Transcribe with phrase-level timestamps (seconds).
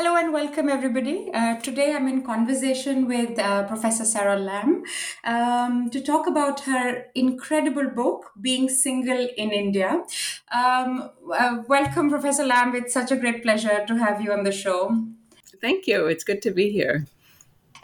[0.00, 1.30] Hello and welcome, everybody.
[1.34, 4.82] Uh, today I'm in conversation with uh, Professor Sarah Lamb
[5.24, 10.02] um, to talk about her incredible book, Being Single in India.
[10.50, 12.74] Um, uh, welcome, Professor Lamb.
[12.74, 15.04] It's such a great pleasure to have you on the show.
[15.60, 16.06] Thank you.
[16.06, 17.04] It's good to be here.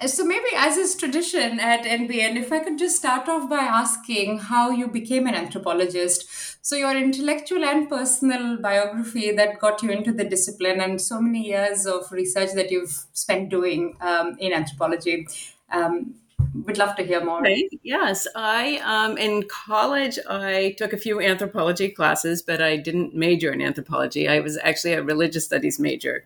[0.04, 4.38] So maybe as is tradition at NBN, if I could just start off by asking
[4.38, 6.28] how you became an anthropologist.
[6.60, 11.46] So your intellectual and personal biography that got you into the discipline and so many
[11.46, 15.28] years of research that you've spent doing um, in anthropology.
[15.70, 16.16] Um,
[16.64, 17.40] would love to hear more.
[17.40, 17.68] Okay.
[17.82, 23.52] Yes, I um, in college I took a few anthropology classes, but I didn't major
[23.52, 24.28] in anthropology.
[24.28, 26.24] I was actually a religious studies major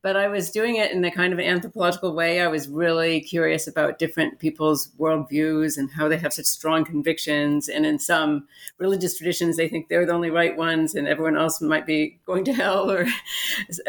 [0.00, 2.40] but I was doing it in a kind of anthropological way.
[2.40, 7.68] I was really curious about different people's worldviews and how they have such strong convictions.
[7.68, 8.46] And in some
[8.78, 12.44] religious traditions, they think they're the only right ones, and everyone else might be going
[12.44, 13.06] to hell or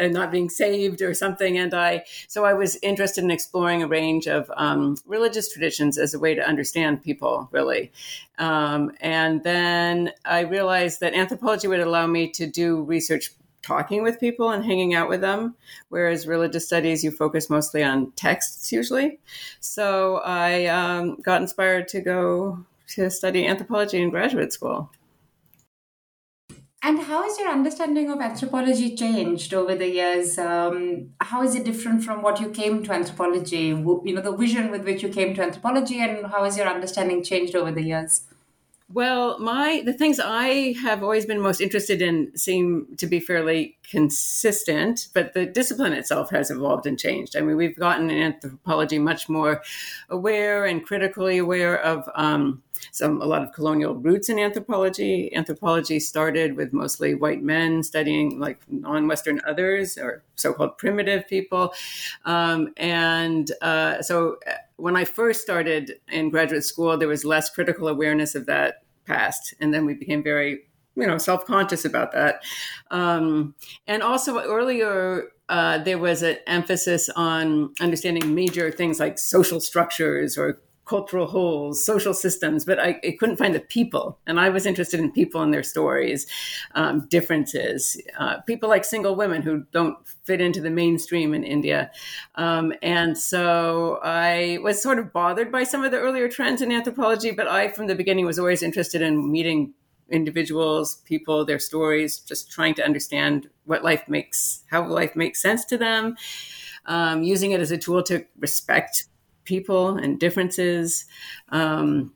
[0.00, 1.56] not being saved or something.
[1.56, 6.12] And I, so I was interested in exploring a range of um, religious traditions as
[6.12, 7.92] a way to understand people, really.
[8.38, 13.30] Um, and then I realized that anthropology would allow me to do research
[13.62, 15.54] talking with people and hanging out with them,
[15.88, 19.18] whereas religious studies, you focus mostly on texts usually.
[19.60, 24.90] So I um, got inspired to go to study anthropology in graduate school.
[26.82, 30.38] And how has your understanding of anthropology changed over the years?
[30.38, 33.66] Um, how is it different from what you came to anthropology?
[33.66, 37.22] You know, the vision with which you came to anthropology, and how has your understanding
[37.22, 38.22] changed over the years?
[38.92, 43.78] Well, my the things I have always been most interested in seem to be fairly
[43.88, 47.36] consistent, but the discipline itself has evolved and changed.
[47.36, 49.62] I mean, we've gotten in anthropology much more
[50.08, 55.32] aware and critically aware of um, some a lot of colonial roots in anthropology.
[55.36, 61.72] Anthropology started with mostly white men studying like non-Western others or so-called primitive people,
[62.24, 64.38] um, and uh, so
[64.76, 69.54] when I first started in graduate school, there was less critical awareness of that past,
[69.60, 70.60] and then we became very,
[70.96, 72.42] you know, self-conscious about that.
[72.90, 73.54] Um,
[73.86, 80.38] and also earlier, uh, there was an emphasis on understanding major things like social structures
[80.38, 84.18] or cultural wholes, social systems, but I, I, couldn't find the people.
[84.26, 86.26] And I was interested in people and their stories,
[86.74, 91.92] um, differences, uh, people like single women who don't fit into the mainstream in India.
[92.34, 96.72] Um, and so I was sort of bothered by some of the earlier trends in
[96.72, 99.74] anthropology, but I, from the beginning, was always interested in meeting
[100.10, 105.64] individuals, people, their stories, just trying to understand what life makes, how life makes sense
[105.66, 106.16] to them.
[106.86, 109.04] Um, using it as a tool to respect
[109.50, 111.04] people and differences.
[111.48, 112.12] Um,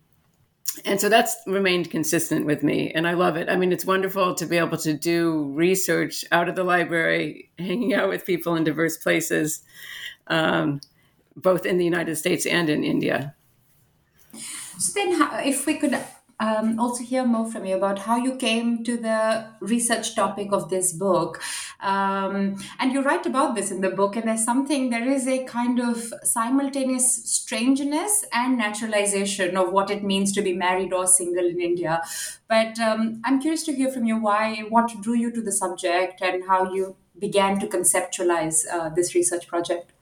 [0.85, 4.35] and so that's remained consistent with me and i love it i mean it's wonderful
[4.35, 8.65] to be able to do research out of the library hanging out with people in
[8.65, 9.63] diverse places
[10.27, 10.81] um,
[11.37, 13.37] both in the united states and in india
[14.79, 15.11] so then
[15.47, 15.97] if we could
[16.41, 20.71] um, also hear more from you about how you came to the research topic of
[20.71, 21.41] this book.
[21.81, 25.45] Um, and you write about this in the book, and there's something, there is a
[25.45, 31.47] kind of simultaneous strangeness and naturalization of what it means to be married or single
[31.47, 32.03] in India.
[32.49, 36.21] But um, I'm curious to hear from you why, what drew you to the subject,
[36.21, 39.93] and how you began to conceptualize uh, this research project?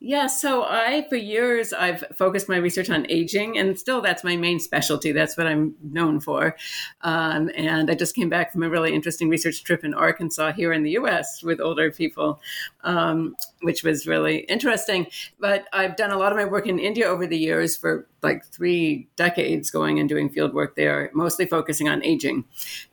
[0.00, 4.36] Yeah, so I, for years, I've focused my research on aging, and still that's my
[4.36, 5.12] main specialty.
[5.12, 6.56] That's what I'm known for.
[7.02, 10.72] Um, and I just came back from a really interesting research trip in Arkansas here
[10.72, 12.40] in the US with older people,
[12.84, 15.06] um, which was really interesting.
[15.40, 18.44] But I've done a lot of my work in India over the years for like
[18.46, 22.44] three decades going and doing field work there, mostly focusing on aging.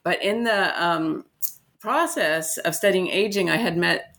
[0.04, 1.25] But in the um,
[1.80, 4.12] process of studying aging, I had met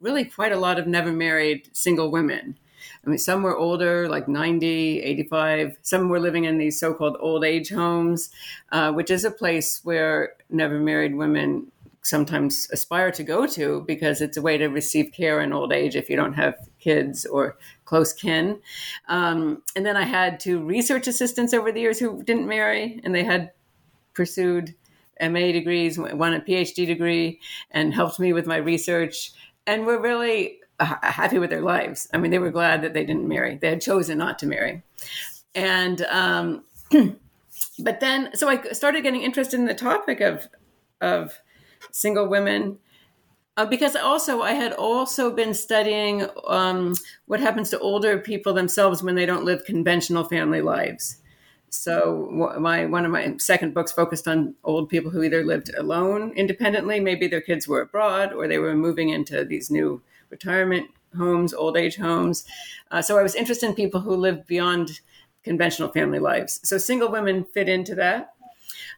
[0.00, 2.58] really quite a lot of never married single women.
[3.04, 5.78] I mean, some were older, like 90, 85.
[5.82, 8.30] Some were living in these so called old age homes,
[8.72, 11.70] uh, which is a place where never married women
[12.02, 15.96] sometimes aspire to go to because it's a way to receive care in old age
[15.96, 18.58] if you don't have kids or close kin.
[19.08, 23.14] Um, and then I had two research assistants over the years who didn't marry and
[23.14, 23.52] they had
[24.14, 24.74] pursued
[25.20, 27.40] MA degrees, one a PhD degree,
[27.70, 29.32] and helped me with my research
[29.66, 32.08] and were really happy with their lives.
[32.12, 33.56] I mean, they were glad that they didn't marry.
[33.56, 34.82] They had chosen not to marry.
[35.54, 36.64] And, um,
[37.78, 40.48] but then, so I started getting interested in the topic of,
[41.00, 41.38] of
[41.90, 42.78] single women
[43.56, 46.94] uh, because also I had also been studying um,
[47.26, 51.20] what happens to older people themselves when they don't live conventional family lives.
[51.70, 52.28] So
[52.58, 56.98] my one of my second books focused on old people who either lived alone independently,
[56.98, 61.76] maybe their kids were abroad, or they were moving into these new retirement homes, old
[61.76, 62.44] age homes.
[62.90, 65.00] Uh, so I was interested in people who lived beyond
[65.42, 66.60] conventional family lives.
[66.64, 68.34] So single women fit into that.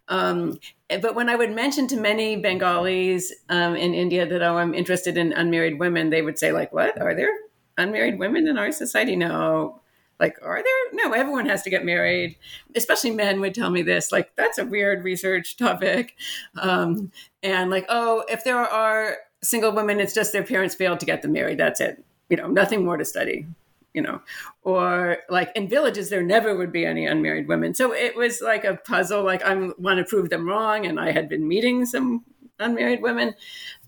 [0.08, 0.58] Um,
[0.88, 5.16] but when I would mention to many Bengalis um, in India that oh, I'm interested
[5.16, 7.32] in unmarried women, they would say like, "What are there
[7.76, 9.81] unmarried women in our society?" No,
[10.20, 10.74] like are there?
[10.92, 12.36] No everyone has to get married.
[12.76, 16.14] Especially men would tell me this like that's a weird research topic.
[16.56, 17.10] Um,
[17.42, 21.22] and like oh if there are single women it's just their parents failed to get
[21.22, 21.58] them married.
[21.58, 22.04] That's it.
[22.28, 23.46] You know nothing more to study
[23.94, 24.20] you know.
[24.62, 27.74] Or like in villages there never would be any unmarried women.
[27.74, 31.10] So it was like a puzzle like i want to prove them wrong and i
[31.10, 32.24] had been meeting some
[32.58, 33.34] unmarried women.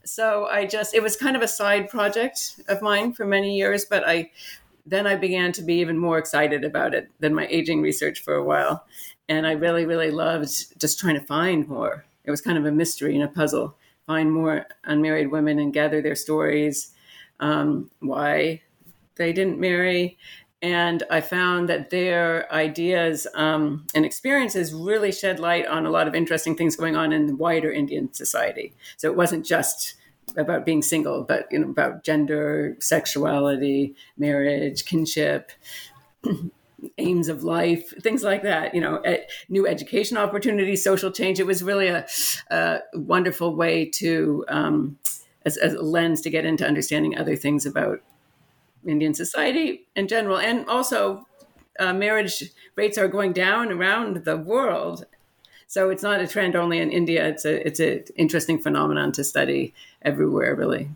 [0.05, 3.85] So i just it was kind of a side project of mine for many years
[3.85, 4.31] but i
[4.87, 8.35] then I began to be even more excited about it than my aging research for
[8.35, 8.87] a while.
[9.29, 12.05] And I really, really loved just trying to find more.
[12.25, 13.77] It was kind of a mystery and a puzzle.
[14.07, 16.93] Find more unmarried women and gather their stories,
[17.41, 18.63] um, why
[19.17, 20.19] they didn't marry.
[20.61, 26.09] And I found that their ideas um, and experiences really shed light on a lot
[26.09, 28.75] of interesting things going on in the wider Indian society.
[28.97, 29.95] So it wasn't just
[30.37, 35.53] about being single, but you know about gender, sexuality, marriage, kinship.
[36.99, 39.03] aims of life, things like that, you know,
[39.49, 41.41] new education opportunities, social change.
[41.41, 42.07] It was really a,
[42.51, 44.99] a wonderful way to, um,
[45.45, 48.01] as, as, a lens to get into understanding other things about
[48.87, 50.39] Indian society in general.
[50.39, 51.27] And also,
[51.79, 55.07] uh, marriage rates are going down around the world.
[55.75, 57.27] So it's not a trend only in India.
[57.27, 60.91] It's a it's an interesting phenomenon to study everywhere, really.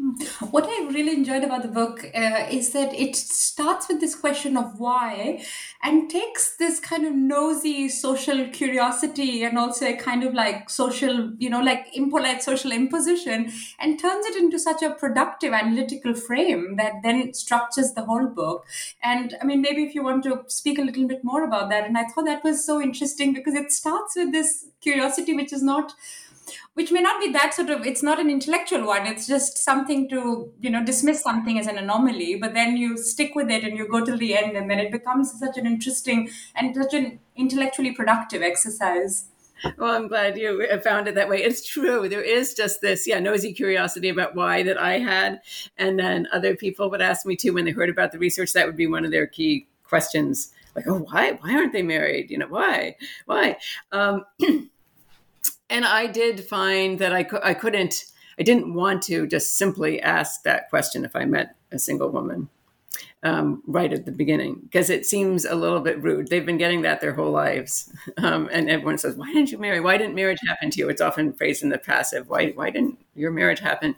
[0.50, 4.56] What I really enjoyed about the book uh, is that it starts with this question
[4.56, 5.44] of why
[5.82, 11.32] and takes this kind of nosy social curiosity and also a kind of like social,
[11.38, 16.76] you know, like impolite social imposition and turns it into such a productive analytical frame
[16.76, 18.64] that then structures the whole book.
[19.02, 21.84] And I mean, maybe if you want to speak a little bit more about that.
[21.86, 25.62] And I thought that was so interesting because it starts with this curiosity, which is
[25.62, 25.92] not
[26.74, 30.08] which may not be that sort of it's not an intellectual one it's just something
[30.08, 33.76] to you know dismiss something as an anomaly but then you stick with it and
[33.76, 37.18] you go till the end and then it becomes such an interesting and such an
[37.36, 39.26] intellectually productive exercise
[39.76, 41.42] well, I'm glad you found it that way.
[41.42, 42.08] It's true.
[42.08, 45.42] There is just this, yeah, nosy curiosity about why that I had.
[45.76, 48.54] And then other people would ask me too when they heard about the research.
[48.54, 51.32] That would be one of their key questions like, oh, why?
[51.40, 52.30] Why aren't they married?
[52.30, 52.96] You know, why?
[53.26, 53.56] Why?
[53.92, 54.24] Um,
[55.70, 58.04] and I did find that I, I couldn't,
[58.38, 62.48] I didn't want to just simply ask that question if I met a single woman
[63.22, 66.28] um, right at the beginning because it seems a little bit rude.
[66.28, 69.80] They've been getting that their whole lives, um, and everyone says, "Why didn't you marry?
[69.80, 72.28] Why didn't marriage happen to you?" It's often phrased in the passive.
[72.28, 73.96] Why Why didn't your marriage happen?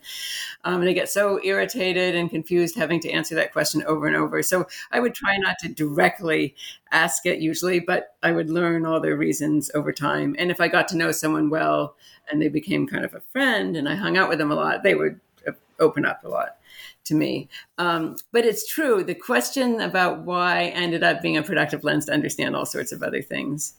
[0.65, 4.17] Um, and they get so irritated and confused having to answer that question over and
[4.17, 4.43] over.
[4.43, 6.55] So I would try not to directly
[6.91, 10.37] ask it usually, but I would learn all their reasons over time.
[10.39, 11.97] And if I got to know someone well
[12.31, 14.83] and they became kind of a friend, and I hung out with them a lot,
[14.83, 16.57] they would uh, open up a lot
[17.05, 17.49] to me.
[17.79, 19.03] Um, but it's true.
[19.03, 23.03] The question about why ended up being a productive lens to understand all sorts of
[23.03, 23.75] other things.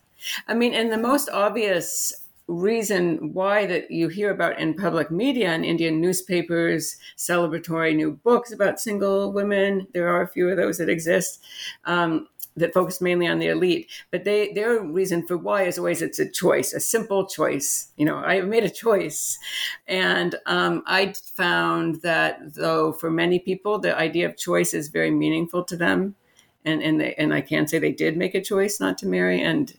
[0.48, 2.14] I mean, and the most obvious
[2.48, 8.52] reason why that you hear about in public media and Indian newspapers, celebratory new books
[8.52, 9.88] about single women.
[9.94, 11.42] There are a few of those that exist.
[11.86, 16.02] Um, that focus mainly on the elite, but they their reason for why is always
[16.02, 17.92] it's a choice, a simple choice.
[17.98, 19.40] You know, I made a choice,
[19.88, 25.10] and um, I found that though for many people the idea of choice is very
[25.10, 26.16] meaningful to them,
[26.64, 29.42] and and they, and I can say they did make a choice not to marry,
[29.42, 29.74] and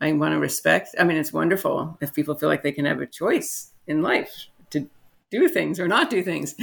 [0.00, 0.94] I want to respect.
[0.98, 4.46] I mean, it's wonderful if people feel like they can have a choice in life
[4.70, 4.88] to
[5.30, 6.54] do things or not do things.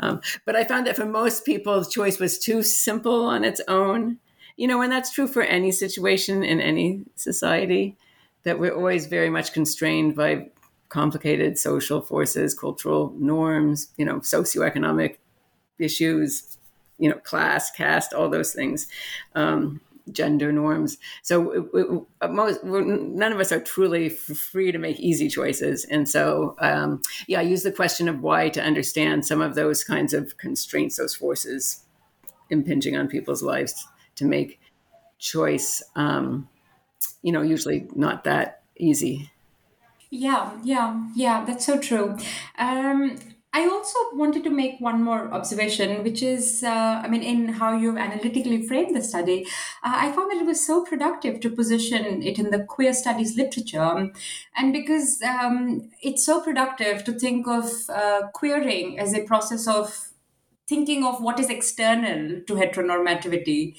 [0.00, 3.60] Um, but I found that for most people, the choice was too simple on its
[3.68, 4.18] own.
[4.56, 7.96] You know, and that's true for any situation in any society,
[8.44, 10.50] that we're always very much constrained by
[10.88, 15.16] complicated social forces, cultural norms, you know, socioeconomic
[15.80, 16.56] issues,
[16.98, 18.86] you know, class, caste, all those things.
[19.34, 19.80] Um,
[20.12, 20.98] gender norms.
[21.22, 25.84] So it, most, none of us are truly free to make easy choices.
[25.84, 29.84] And so, um, yeah, I use the question of why to understand some of those
[29.84, 31.84] kinds of constraints, those forces
[32.50, 34.60] impinging on people's lives to make
[35.18, 35.82] choice.
[35.96, 36.48] Um,
[37.22, 39.30] you know, usually not that easy.
[40.10, 42.16] Yeah, yeah, yeah, that's so true.
[42.58, 43.18] Um,
[43.56, 47.78] I also wanted to make one more observation, which is, uh, I mean, in how
[47.78, 49.46] you analytically framed the study,
[49.84, 53.36] uh, I found that it was so productive to position it in the queer studies
[53.36, 54.10] literature.
[54.56, 60.13] And because um, it's so productive to think of uh, queering as a process of
[60.66, 63.76] thinking of what is external to heteronormativity.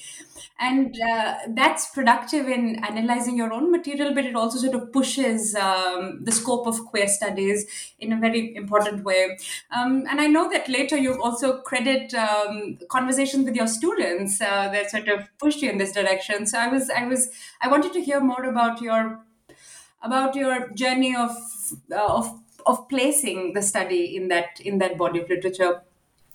[0.58, 5.54] And uh, that's productive in analyzing your own material but it also sort of pushes
[5.54, 7.66] um, the scope of queer studies
[7.98, 9.36] in a very important way.
[9.70, 14.68] Um, and i know that later you also credit um, conversations with your students uh,
[14.70, 16.46] that sort of pushed you in this direction.
[16.46, 17.28] So i was i was
[17.60, 19.20] i wanted to hear more about your
[20.02, 21.30] about your journey of
[21.92, 25.82] uh, of of placing the study in that in that body of literature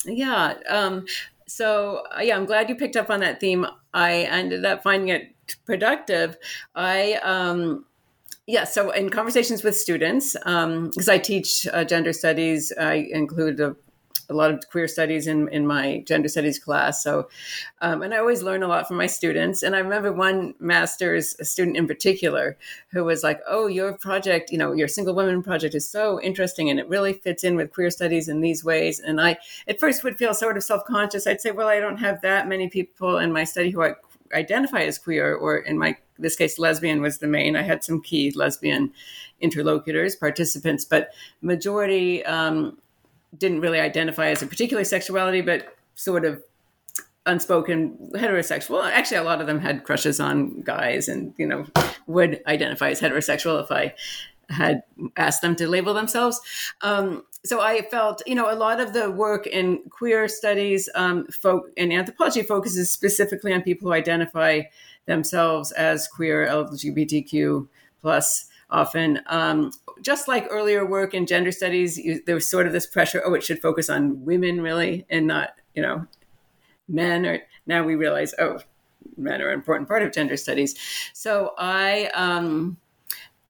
[0.05, 0.55] yeah.
[0.67, 1.05] Um,
[1.48, 3.65] so uh, yeah, I'm glad you picked up on that theme.
[3.93, 6.38] I ended up finding it productive.
[6.75, 7.86] I um,
[8.48, 13.60] yeah, so in conversations with students, because um, I teach uh, gender studies, I include
[13.60, 13.75] a
[14.31, 17.03] a lot of queer studies in, in my gender studies class.
[17.03, 17.29] So,
[17.81, 19.61] um, and I always learn a lot from my students.
[19.61, 22.57] And I remember one master's student in particular
[22.89, 26.69] who was like, "Oh, your project, you know, your single women project is so interesting,
[26.69, 30.03] and it really fits in with queer studies in these ways." And I, at first,
[30.03, 31.27] would feel sort of self conscious.
[31.27, 33.93] I'd say, "Well, I don't have that many people in my study who
[34.33, 37.55] identify as queer, or in my this case, lesbian was the main.
[37.55, 38.93] I had some key lesbian
[39.39, 41.09] interlocutors, participants, but
[41.41, 42.77] majority um,
[43.38, 46.43] didn't really identify as a particular sexuality, but sort of
[47.25, 48.83] unspoken heterosexual.
[48.83, 51.65] Actually, a lot of them had crushes on guys and, you know,
[52.07, 53.93] would identify as heterosexual if I
[54.50, 54.83] had
[55.15, 56.41] asked them to label themselves.
[56.81, 61.25] Um, so I felt, you know, a lot of the work in queer studies um,
[61.27, 64.61] folk in anthropology focuses specifically on people who identify
[65.05, 67.67] themselves as queer, LGBTQ
[68.01, 69.21] plus often.
[69.27, 73.21] Um, just like earlier work in gender studies, you, there was sort of this pressure,
[73.25, 76.05] oh, it should focus on women really and not, you know,
[76.87, 77.25] men.
[77.25, 78.59] Or now we realize, oh,
[79.17, 80.75] men are an important part of gender studies.
[81.13, 82.77] So I, um,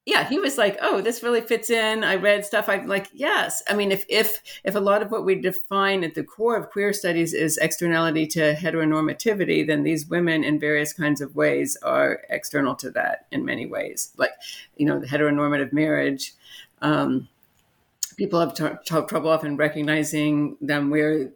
[0.06, 2.68] yeah, he was like, "Oh, this really fits in." I read stuff.
[2.68, 6.16] I'm like, "Yes." I mean, if if if a lot of what we define at
[6.16, 11.22] the core of queer studies is externality to heteronormativity, then these women, in various kinds
[11.22, 14.12] of ways, are external to that in many ways.
[14.18, 14.32] Like,
[14.76, 16.34] you know, the heteronormative marriage.
[16.82, 17.28] Um,
[18.18, 21.32] people have t- t- trouble often recognizing them where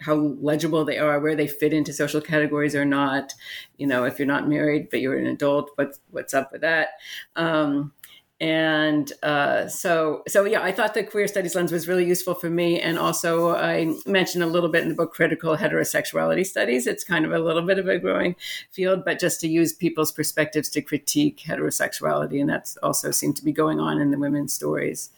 [0.00, 3.34] how legible they are, where they fit into social categories or not.
[3.78, 6.90] You know, if you're not married but you're an adult, what's what's up with that?
[7.36, 7.92] Um,
[8.40, 12.50] and uh, so so yeah i thought the queer studies lens was really useful for
[12.50, 12.80] me.
[12.80, 16.86] And also i mentioned a little bit in the book critical heterosexuality studies.
[16.86, 18.36] It's kind of a little bit of a growing
[18.70, 22.40] field but just to use people's perspectives to critique heterosexuality.
[22.40, 25.10] And that's also seemed to be going on in the women's stories.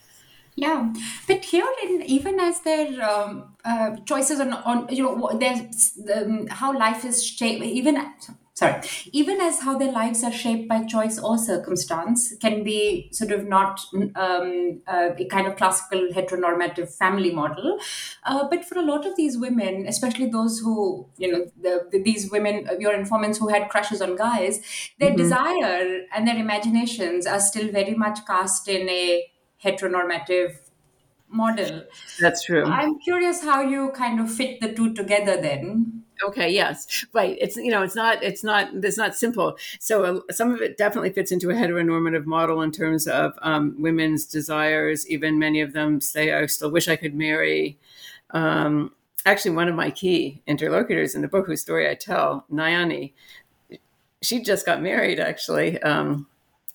[0.54, 0.92] Yeah,
[1.26, 6.46] but here, in, even as their um, uh, choices on, on you know, there's um,
[6.48, 7.96] how life is shaped, even
[8.54, 8.80] sorry.
[9.12, 13.46] Even as how their lives are shaped by choice or circumstance can be sort of
[13.46, 13.80] not
[14.14, 17.78] um, uh, a kind of classical heteronormative family model.
[18.24, 22.02] Uh, but for a lot of these women especially those who you know the, the,
[22.02, 24.60] these women uh, your informants who had crushes on guys
[24.98, 25.16] their mm-hmm.
[25.16, 29.26] desire and their imaginations are still very much cast in a
[29.62, 30.56] heteronormative
[31.28, 31.84] model.
[32.20, 32.64] That's true.
[32.64, 37.36] I'm curious how you kind of fit the two together then Okay, yes, right.
[37.40, 39.56] It's you know, it's not, it's not, it's not simple.
[39.80, 43.74] So uh, some of it definitely fits into a heteronormative model in terms of um,
[43.80, 45.08] women's desires.
[45.08, 47.76] Even many of them say, "I still wish I could marry."
[48.30, 48.92] Um,
[49.26, 53.12] actually, one of my key interlocutors in the book, whose story I tell, Nayani,
[54.20, 56.26] she just got married actually um,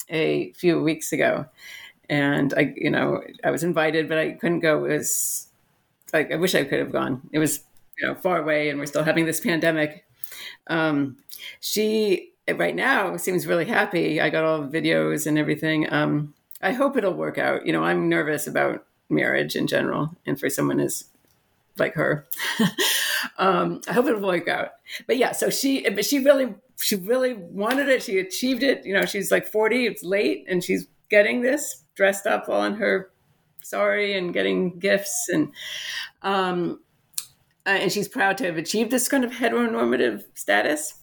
[0.09, 1.45] a few weeks ago,
[2.09, 4.85] and I, you know, I was invited, but I couldn't go.
[4.85, 5.47] It was
[6.13, 7.29] like I wish I could have gone.
[7.33, 7.63] It was
[7.99, 10.05] you know far away, and we're still having this pandemic.
[10.67, 11.17] Um,
[11.59, 14.21] she right now seems really happy.
[14.21, 15.91] I got all the videos and everything.
[15.91, 17.65] Um, I hope it'll work out.
[17.65, 21.05] You know, I'm nervous about marriage in general, and for someone as
[21.77, 22.27] like her,
[23.37, 24.71] um, I hope it'll work out.
[25.05, 28.01] But yeah, so she, but she really, she really wanted it.
[28.03, 28.85] She achieved it.
[28.85, 29.85] You know, she's like 40.
[29.85, 33.11] It's late, and she's getting this dressed up all in her
[33.63, 35.51] sari and getting gifts and
[36.21, 36.79] um,
[37.67, 40.95] uh, and she's proud to have achieved this kind of heteronormative status.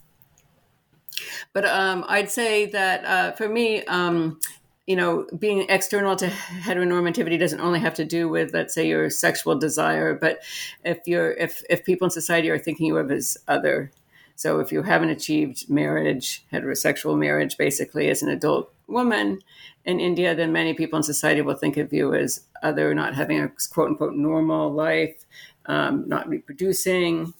[1.53, 4.41] But um, I'd say that uh, for me, um,
[4.87, 9.09] you know, being external to heteronormativity doesn't only have to do with, let's say, your
[9.11, 10.41] sexual desire, but
[10.85, 13.93] if you're if if people in society are thinking you of as other,
[14.37, 19.39] so if you haven't achieved marriage, heterosexual marriage, basically as an adult woman
[19.85, 23.41] in India, then many people in society will think of you as other, not having
[23.41, 25.25] a quote unquote normal life,
[25.67, 27.35] um, not reproducing.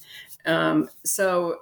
[0.47, 1.59] Um, so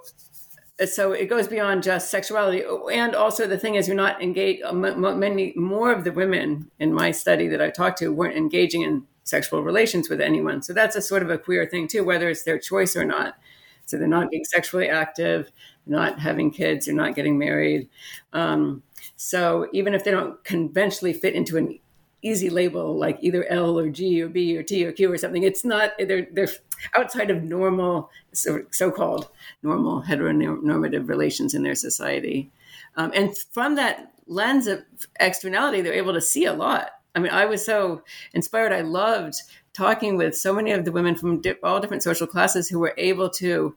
[0.87, 2.63] so it goes beyond just sexuality.
[2.91, 7.11] And also the thing is you're not engaged many more of the women in my
[7.11, 10.61] study that i talked to weren't engaging in sexual relations with anyone.
[10.61, 13.37] So that's a sort of a queer thing too whether it's their choice or not.
[13.85, 15.51] So they're not being sexually active
[15.85, 17.89] not having kids they're not getting married.
[18.31, 18.83] Um,
[19.15, 21.79] so even if they don't conventionally fit into an
[22.23, 25.43] easy label like either L or G or B or T or Q or something.
[25.43, 26.49] It's not they're they're
[26.95, 29.29] outside of normal so called
[29.61, 32.51] normal heteronormative relations in their society,
[32.95, 34.83] um, and from that lens of
[35.19, 36.91] externality, they're able to see a lot.
[37.15, 38.01] I mean, I was so
[38.33, 38.71] inspired.
[38.71, 39.35] I loved
[39.73, 43.29] talking with so many of the women from all different social classes who were able
[43.31, 43.75] to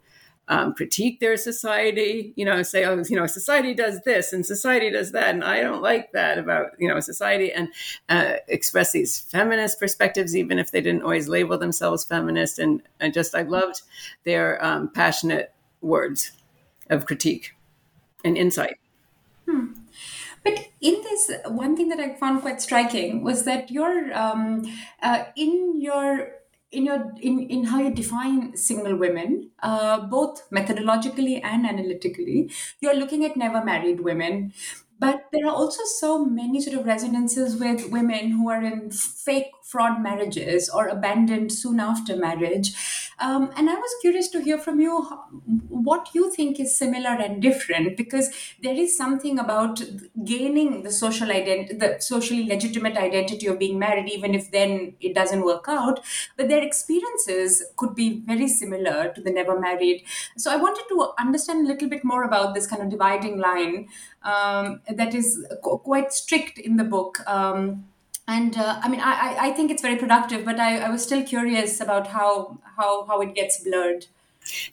[0.48, 4.90] um, critique their society, you know, say, oh, you know, society does this and society
[4.90, 7.68] does that, and I don't like that about, you know, society, and
[8.08, 12.58] uh, express these feminist perspectives, even if they didn't always label themselves feminist.
[12.58, 13.82] And, and just, I loved
[14.24, 16.32] their um, passionate words
[16.90, 17.54] of critique
[18.24, 18.78] and insight.
[19.48, 19.72] Hmm.
[20.44, 24.62] But in this, one thing that I found quite striking was that you're um,
[25.02, 26.28] uh, in your
[26.76, 32.94] in your in, in how you define single women uh, both methodologically and analytically you're
[33.02, 34.52] looking at never married women
[34.98, 39.50] but there are also so many sort of resonances with women who are in fake
[39.62, 42.72] fraud marriages or abandoned soon after marriage.
[43.18, 45.02] Um, and I was curious to hear from you
[45.68, 48.30] what you think is similar and different, because
[48.62, 49.80] there is something about
[50.24, 55.14] gaining the social identity, the socially legitimate identity of being married, even if then it
[55.14, 56.00] doesn't work out.
[56.36, 60.04] But their experiences could be very similar to the never married.
[60.36, 63.88] So I wanted to understand a little bit more about this kind of dividing line
[64.26, 67.20] um, that is qu- quite strict in the book.
[67.26, 67.86] Um,
[68.28, 71.22] and uh, I mean, I, I think it's very productive, but I, I was still
[71.22, 74.06] curious about how how how it gets blurred.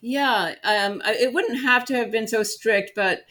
[0.02, 3.26] Yeah, um, it wouldn't have to have been so strict, but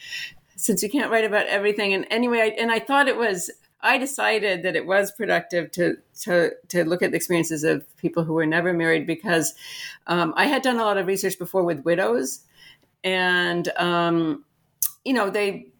[0.55, 3.51] since you can't write about everything, and anyway, and I thought it was.
[3.85, 8.23] I decided that it was productive to to to look at the experiences of people
[8.23, 9.53] who were never married because
[10.07, 12.45] um, I had done a lot of research before with widows,
[13.03, 14.45] and um,
[15.03, 15.72] you know they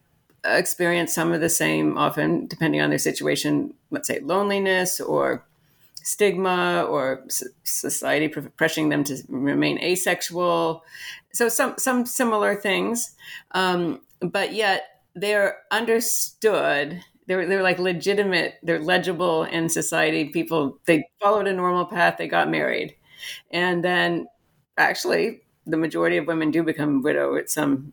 [0.44, 5.44] experience some of the same, often depending on their situation, let's say loneliness or
[6.02, 7.24] stigma or
[7.64, 10.84] society pressuring them to remain asexual.
[11.32, 13.14] So some some similar things,
[13.52, 17.02] um, but yet they're understood.
[17.26, 18.56] They're they're like legitimate.
[18.62, 20.26] They're legible in society.
[20.26, 22.16] People they followed a normal path.
[22.18, 22.94] They got married,
[23.50, 24.26] and then
[24.76, 27.92] actually the majority of women do become widow at some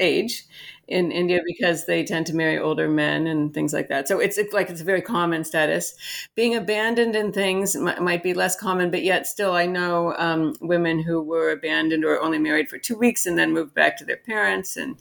[0.00, 0.44] age
[0.88, 4.08] in India because they tend to marry older men and things like that.
[4.08, 5.94] So it's, like it's a very common status.
[6.34, 11.02] Being abandoned in things might be less common, but yet still, I know um, women
[11.02, 14.16] who were abandoned or only married for two weeks and then moved back to their
[14.16, 14.76] parents.
[14.76, 14.96] And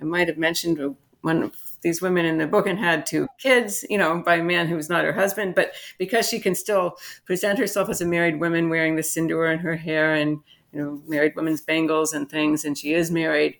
[0.00, 3.84] I might have mentioned one of these women in the book and had two kids,
[3.88, 6.96] you know, by a man who was not her husband, but because she can still
[7.24, 10.40] present herself as a married woman wearing the sindoor in her hair and
[10.72, 13.56] you know married women's bangles and things, and she is married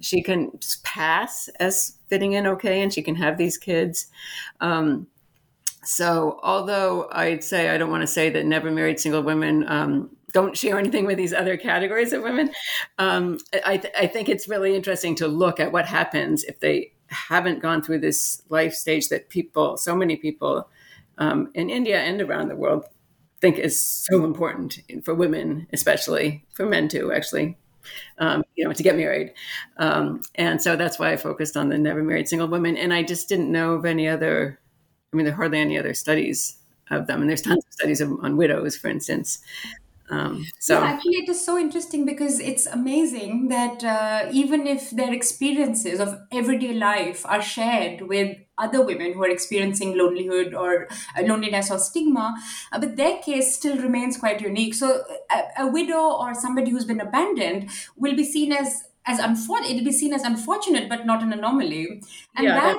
[0.00, 0.50] she can
[0.82, 4.06] pass as fitting in okay and she can have these kids
[4.60, 5.06] um,
[5.84, 10.10] so although i'd say i don't want to say that never married single women um,
[10.36, 12.50] don't share anything with these other categories of women.
[12.98, 16.92] Um, I, th- I think it's really interesting to look at what happens if they
[17.06, 20.68] haven't gone through this life stage that people, so many people
[21.16, 22.84] um, in India and around the world,
[23.40, 27.56] think is so important for women, especially for men too, actually.
[28.18, 29.32] Um, you know, to get married.
[29.78, 32.76] Um, and so that's why I focused on the never married single women.
[32.76, 34.58] And I just didn't know of any other,
[35.12, 36.56] I mean, there are hardly any other studies
[36.90, 37.20] of them.
[37.20, 39.38] And there's tons of studies of, on widows, for instance.
[40.08, 44.90] Um, so yeah, actually, it is so interesting because it's amazing that uh, even if
[44.90, 50.86] their experiences of everyday life are shared with other women who are experiencing lonelyhood or
[51.18, 52.36] uh, loneliness or stigma,
[52.72, 54.74] uh, but their case still remains quite unique.
[54.74, 59.70] So, a, a widow or somebody who's been abandoned will be seen as as unfortunate.
[59.70, 62.02] It'll be seen as unfortunate, but not an anomaly.
[62.36, 62.78] And yeah, that,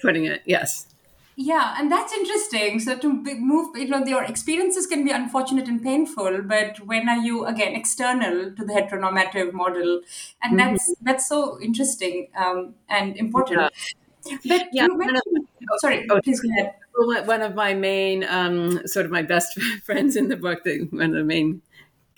[0.00, 0.42] putting it.
[0.46, 0.91] Yes
[1.36, 5.82] yeah and that's interesting so to move you know your experiences can be unfortunate and
[5.82, 10.00] painful but when are you again external to the heteronormative model
[10.42, 10.72] and mm-hmm.
[10.72, 13.72] that's that's so interesting um, and important
[14.24, 14.36] yeah.
[14.46, 16.74] but yeah, mentioned, oh, sorry oh, please go ahead
[17.26, 21.10] one of my main um, sort of my best friends in the book the, one
[21.10, 21.62] of the main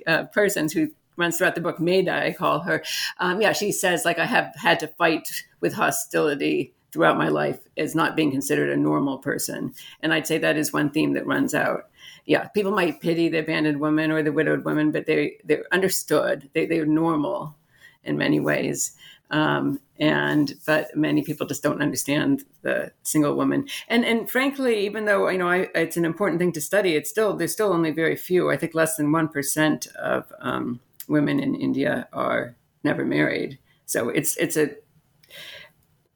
[0.07, 2.83] uh, persons who runs throughout the book Maida, I call her.
[3.19, 5.29] Um, yeah, she says like I have had to fight
[5.61, 9.75] with hostility throughout my life as not being considered a normal person.
[10.01, 11.91] And I'd say that is one theme that runs out.
[12.25, 16.49] Yeah, people might pity the abandoned woman or the widowed woman, but they they're understood.
[16.55, 17.57] They they're normal
[18.05, 18.97] in many ways.
[19.31, 23.67] Um, and but many people just don't understand the single woman.
[23.89, 27.11] And and frankly, even though you know I, it's an important thing to study, it's
[27.11, 28.53] still there's still only very few.
[28.53, 30.79] I think less than one percent of um,
[31.09, 32.55] women in India are
[32.85, 33.59] never married.
[33.85, 34.77] So it's it's a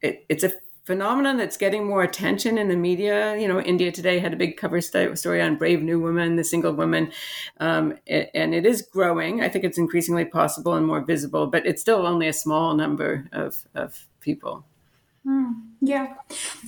[0.01, 0.53] it, it's a
[0.89, 3.37] phenomenon that's getting more attention in the media.
[3.37, 6.73] You know, India Today had a big cover story on Brave New Woman, the single
[6.73, 7.11] woman,
[7.59, 9.39] um, and it is growing.
[9.39, 13.29] I think it's increasingly possible and more visible, but it's still only a small number
[13.31, 14.65] of, of people.
[15.27, 16.15] Mm, yeah.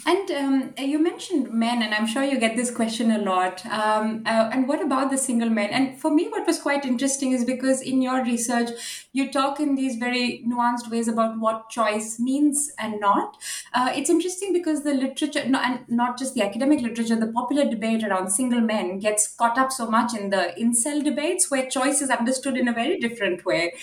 [0.06, 3.66] And um, you mentioned men, and I'm sure you get this question a lot.
[3.66, 5.70] Um, uh, and what about the single men?
[5.72, 8.70] And for me, what was quite interesting is because in your research,
[9.12, 13.36] you talk in these very nuanced ways about what choice means and not.
[13.74, 17.66] Uh, it's interesting because the literature, no, and not just the academic literature, the popular
[17.70, 22.02] debate around single men gets caught up so much in the incel debates where choice
[22.02, 23.74] is understood in a very different way.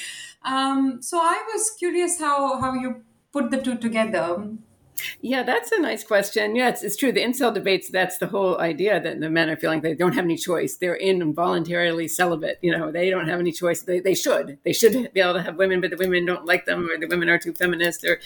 [0.43, 4.57] Um, so I was curious how, how you put the two together?
[5.21, 6.57] Yeah, that's a nice question.
[6.57, 7.13] Yeah, it's, it's true.
[7.13, 10.25] The incel debates, that's the whole idea that the men are feeling they don't have
[10.25, 10.77] any choice.
[10.77, 12.59] They're involuntarily celibate.
[12.63, 13.83] You know, they don't have any choice.
[13.83, 14.59] They, they should.
[14.65, 17.07] They should be able to have women, but the women don't like them or the
[17.07, 18.21] women are too feminist or,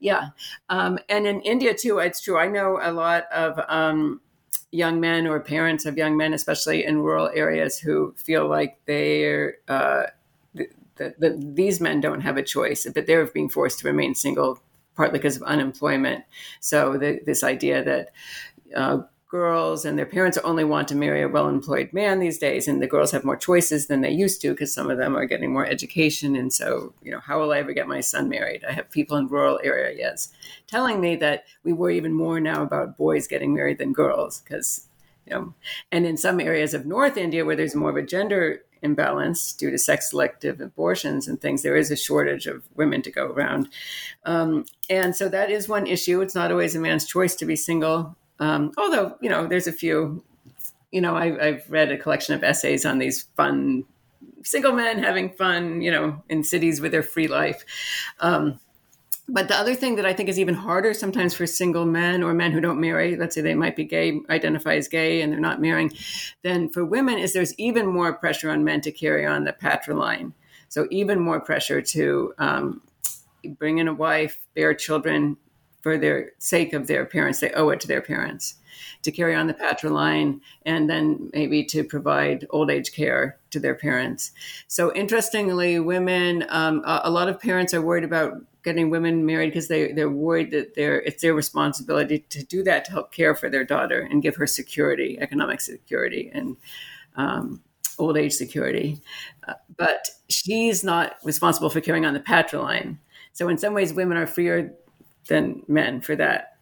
[0.00, 0.28] yeah.
[0.68, 2.38] Um, and in India, too, it's true.
[2.38, 4.20] I know a lot of um,
[4.70, 9.56] young men or parents of young men, especially in rural areas, who feel like they're,
[9.68, 10.04] uh,
[10.96, 14.60] that these men don't have a choice, but they're being forced to remain single
[14.96, 16.24] partly because of unemployment.
[16.60, 18.10] So the, this idea that
[18.74, 19.02] uh,
[19.34, 22.86] girls and their parents only want to marry a well-employed man these days, and the
[22.86, 25.66] girls have more choices than they used to because some of them are getting more
[25.66, 26.36] education.
[26.36, 28.64] And so, you know, how will I ever get my son married?
[28.64, 30.32] I have people in rural areas
[30.68, 34.86] telling me that we worry even more now about boys getting married than girls because
[35.26, 35.54] you know,
[35.90, 39.70] and in some areas of North India where there's more of a gender imbalance due
[39.70, 43.68] to sex selective abortions and things, there is a shortage of women to go around.
[44.24, 46.20] Um, and so that is one issue.
[46.20, 48.16] It's not always a man's choice to be single.
[48.38, 50.22] Um, although, you know, there's a few,
[50.92, 53.84] you know, I, I've read a collection of essays on these fun
[54.44, 57.64] single men having fun, you know, in cities with their free life.
[58.20, 58.60] Um,
[59.28, 62.34] but the other thing that I think is even harder sometimes for single men or
[62.34, 65.40] men who don't marry, let's say they might be gay, identify as gay, and they're
[65.40, 65.92] not marrying,
[66.42, 70.32] then for women is there's even more pressure on men to carry on the patriline.
[70.68, 72.82] So even more pressure to um,
[73.58, 75.36] bring in a wife, bear children
[75.80, 77.40] for their sake of their parents.
[77.40, 78.56] They owe it to their parents
[79.02, 83.74] to carry on the patriline and then maybe to provide old age care to their
[83.74, 84.32] parents.
[84.66, 88.34] So interestingly, women, um, a, a lot of parents are worried about
[88.64, 92.84] getting women married because they they're worried that they're it's their responsibility to do that
[92.86, 96.56] to help care for their daughter and give her security, economic security, and
[97.16, 97.60] um,
[97.98, 99.00] old age security.
[99.46, 102.98] Uh, but she's not responsible for carrying on the patriline.
[103.32, 104.74] So in some ways, women are freer
[105.28, 106.53] than men for that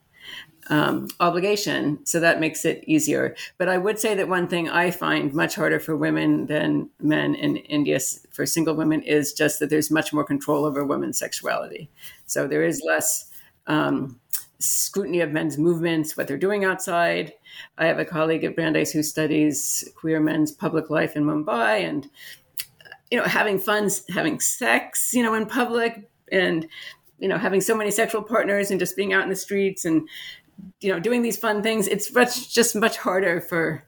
[0.69, 2.05] um, obligation.
[2.07, 3.35] So that makes it easier.
[3.59, 7.35] But I would say that one thing I find much harder for women than men
[7.35, 7.99] in India
[8.31, 11.91] for single women is just that there's much more control over women's sexuality.
[12.27, 13.31] So there is less
[13.67, 14.21] um,
[14.59, 17.33] scrutiny of men's movements, what they're doing outside.
[17.79, 22.09] I have a colleague at Brandeis who studies queer men's public life in Mumbai, and
[23.11, 26.67] you know, having fun, having sex, you know, in public, and
[27.19, 30.09] you know, having so many sexual partners, and just being out in the streets, and
[30.81, 31.89] you know, doing these fun things.
[31.89, 33.85] It's much just much harder for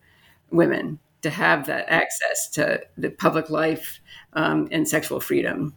[0.51, 4.01] women to have that access to the public life
[4.35, 5.75] um, and sexual freedom.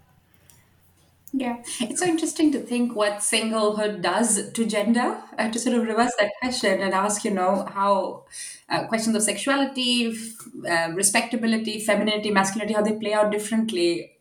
[1.33, 5.21] Yeah, it's so interesting to think what singlehood does to gender.
[5.37, 8.23] Uh, to sort of reverse that question and ask, you know, how
[8.69, 10.15] uh, questions of sexuality,
[10.67, 14.16] uh, respectability, femininity, masculinity, how they play out differently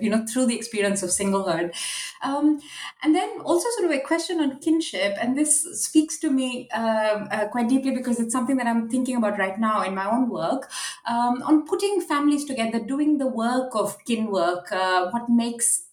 [0.00, 1.74] you know through the experience of singlehood.
[2.22, 2.60] Um,
[3.02, 7.26] and then also sort of a question on kinship and this speaks to me uh,
[7.30, 10.28] uh, quite deeply because it's something that i'm thinking about right now in my own
[10.30, 10.70] work
[11.06, 15.84] um, on putting families together doing the work of kin work uh, what makes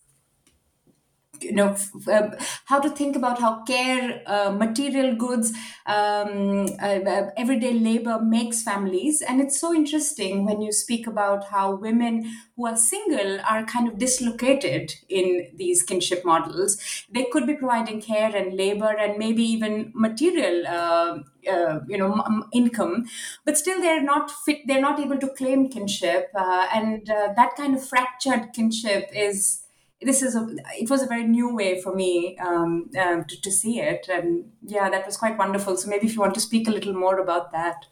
[1.42, 2.30] you know f- uh,
[2.66, 5.52] how to think about how care uh, material goods
[5.86, 9.22] um, uh, uh, everyday labor makes families.
[9.22, 13.88] And it's so interesting when you speak about how women who are single are kind
[13.88, 16.78] of dislocated in these kinship models.
[17.12, 22.14] They could be providing care and labor and maybe even material uh, uh, you know
[22.22, 23.06] m- income
[23.46, 27.56] but still they're not fit they're not able to claim kinship uh, and uh, that
[27.56, 29.61] kind of fractured kinship is
[30.02, 30.48] this is a
[30.80, 34.08] it was a very new way for me um, uh, to, to see it.
[34.10, 35.78] And yeah that was quite wonderful.
[35.78, 37.86] So maybe if you want to speak a little more about that.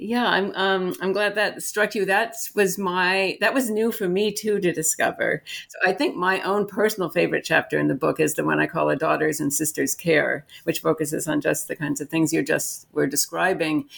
[0.00, 2.04] Yeah i'm um, i'm glad that struck you.
[2.06, 5.42] That was my that was new for me too to discover.
[5.68, 8.66] So i think my own personal favorite chapter in the book is the one i
[8.66, 12.42] call a daughters and sisters care which focuses on just the kinds of things you
[12.42, 13.88] just were describing.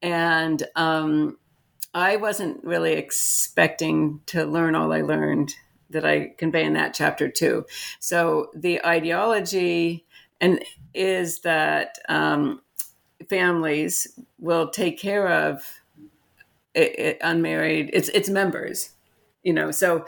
[0.00, 1.38] And um,
[1.92, 5.54] i wasn't really expecting to learn all i learned
[5.90, 7.66] that I convey in that chapter too.
[7.98, 10.04] So the ideology
[10.40, 10.62] and
[10.94, 12.62] is that um,
[13.28, 14.06] families
[14.38, 15.64] will take care of
[16.74, 18.90] it, it, unmarried its its members.
[19.42, 20.06] You know, so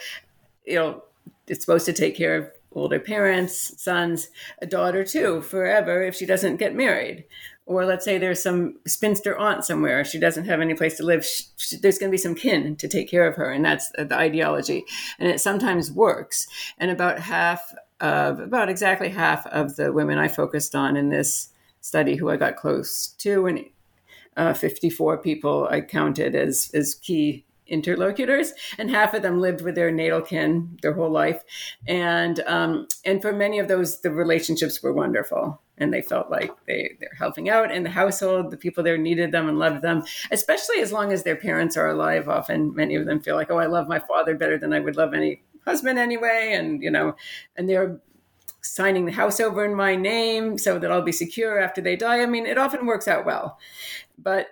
[0.65, 1.03] you know
[1.47, 4.29] it's supposed to take care of older parents, sons,
[4.63, 7.25] a daughter too, forever if she doesn't get married
[7.71, 11.25] or let's say there's some spinster aunt somewhere she doesn't have any place to live
[11.25, 13.91] she, she, there's going to be some kin to take care of her and that's
[13.91, 14.85] the ideology.
[15.19, 16.49] And it sometimes works.
[16.79, 21.51] And about half of about exactly half of the women i focused on in this
[21.83, 23.63] study who i got close to and
[24.39, 29.75] uh, 54 people i counted as as key interlocutors, and half of them lived with
[29.75, 31.43] their natal kin their whole life.
[31.87, 36.53] And um, and for many of those, the relationships were wonderful and they felt like
[36.67, 38.51] they, they're helping out in the household.
[38.51, 41.89] The people there needed them and loved them, especially as long as their parents are
[41.89, 42.29] alive.
[42.29, 44.97] Often, many of them feel like, oh, I love my father better than I would
[44.97, 46.53] love any husband anyway.
[46.55, 47.17] And, you know,
[47.57, 47.99] and they're
[48.61, 52.21] signing the house over in my name so that I'll be secure after they die.
[52.21, 53.59] I mean, it often works out well.
[54.19, 54.49] But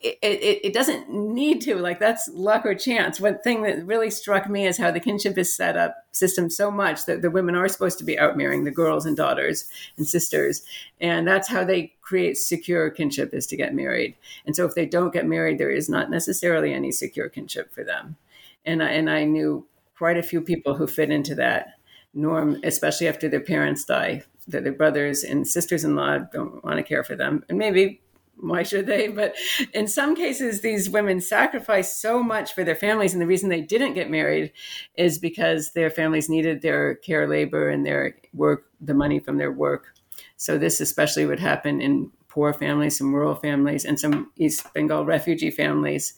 [0.00, 3.20] it, it, it, doesn't need to like that's luck or chance.
[3.20, 6.70] One thing that really struck me is how the kinship is set up system so
[6.70, 9.66] much that the women are supposed to be out marrying the girls and daughters
[9.98, 10.62] and sisters
[11.00, 14.16] and that's how they create secure kinship is to get married.
[14.46, 17.84] And so if they don't get married there is not necessarily any secure kinship for
[17.84, 18.16] them.
[18.64, 19.66] And I, and I knew
[19.98, 21.74] quite a few people who fit into that
[22.14, 27.04] norm especially after their parents die that their brothers and sisters-in-law don't want to care
[27.04, 27.44] for them.
[27.48, 28.00] And maybe
[28.40, 29.08] why should they?
[29.08, 29.34] But
[29.74, 33.12] in some cases, these women sacrifice so much for their families.
[33.12, 34.52] And the reason they didn't get married
[34.96, 39.52] is because their families needed their care labor and their work, the money from their
[39.52, 39.94] work.
[40.36, 45.04] So this especially would happen in poor families, some rural families, and some East Bengal
[45.04, 46.14] refugee families.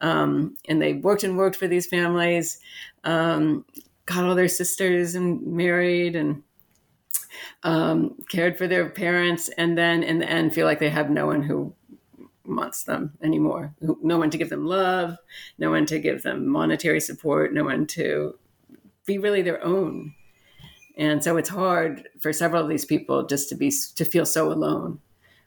[0.00, 2.58] Um, and they worked and worked for these families,
[3.02, 3.64] um,
[4.06, 6.42] got all their sisters and married and
[7.62, 11.26] um, cared for their parents, and then in the end feel like they have no
[11.26, 11.74] one who
[12.46, 13.74] wants them anymore.
[13.80, 15.16] No one to give them love,
[15.58, 18.38] no one to give them monetary support, no one to
[19.06, 20.14] be really their own.
[20.96, 24.52] And so it's hard for several of these people just to be to feel so
[24.52, 25.00] alone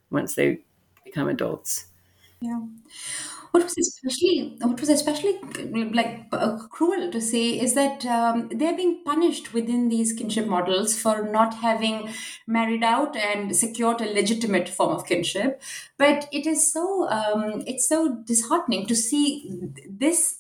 [0.09, 0.59] once they
[1.05, 1.85] become adults.
[2.41, 2.61] Yeah
[3.51, 5.39] what was especially what was especially
[5.93, 10.97] like uh, cruel to say is that um, they're being punished within these kinship models
[10.99, 12.09] for not having
[12.47, 15.61] married out and secured a legitimate form of kinship.
[15.97, 19.49] But it is so um, it's so disheartening to see
[19.89, 20.39] this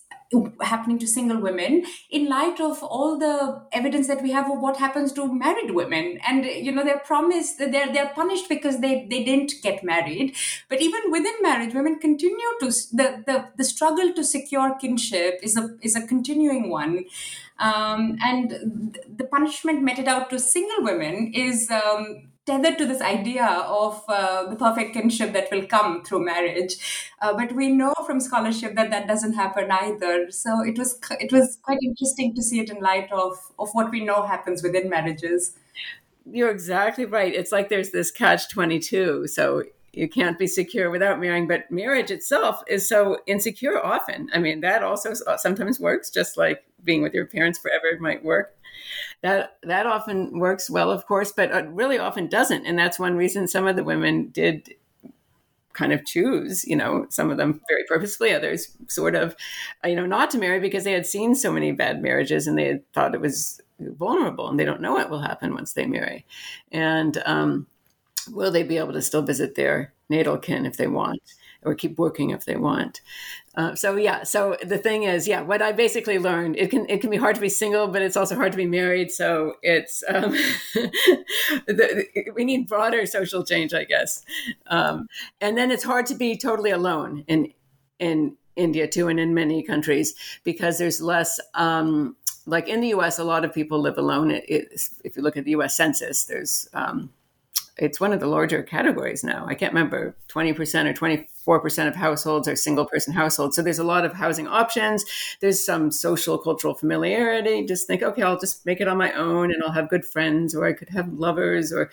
[0.61, 4.77] happening to single women in light of all the evidence that we have of what
[4.77, 6.19] happens to married women.
[6.27, 10.35] And you know they're promised that they're they're punished because they they didn't get married.
[10.69, 15.57] But even within marriage women continue to the the, the struggle to secure kinship is
[15.57, 17.05] a is a continuing one.
[17.59, 23.45] Um, and the punishment meted out to single women is um, tethered to this idea
[23.45, 26.77] of uh, the perfect kinship that will come through marriage.
[27.21, 30.31] Uh, but we know from scholarship that that doesn't happen either.
[30.31, 33.91] So it was it was quite interesting to see it in light of of what
[33.91, 35.55] we know happens within marriages.
[36.29, 37.33] You're exactly right.
[37.33, 39.27] It's like there's this catch twenty two.
[39.27, 39.63] So
[39.97, 44.29] you can't be secure without marrying but marriage itself is so insecure often.
[44.33, 48.55] I mean that also sometimes works just like being with your parents forever might work.
[49.21, 53.15] That that often works well of course but it really often doesn't and that's one
[53.15, 54.73] reason some of the women did
[55.73, 59.35] kind of choose you know some of them very purposefully others sort of
[59.85, 62.65] you know not to marry because they had seen so many bad marriages and they
[62.65, 66.25] had thought it was vulnerable and they don't know what will happen once they marry.
[66.71, 67.67] And um,
[68.29, 71.21] will they be able to still visit their natal kin if they want
[71.63, 73.01] or keep working if they want?
[73.55, 77.01] Uh, so yeah so the thing is yeah what i basically learned it can it
[77.01, 80.03] can be hard to be single but it's also hard to be married so it's
[80.09, 80.29] um,
[81.65, 84.23] the, we need broader social change i guess.
[84.67, 85.07] Um,
[85.41, 87.51] and then it's hard to be totally alone in
[87.97, 90.13] in india too and in many countries
[90.43, 92.15] because there's less um,
[92.47, 94.31] like in the us a lot of people live alone.
[94.31, 97.11] It, if you look at the us census there's um,
[97.77, 99.45] it's one of the larger categories now.
[99.47, 103.55] I can't remember 20% or 24% of households are single person households.
[103.55, 105.05] So there's a lot of housing options.
[105.41, 107.65] There's some social cultural familiarity.
[107.65, 110.55] Just think, okay, I'll just make it on my own and I'll have good friends
[110.55, 111.91] or I could have lovers or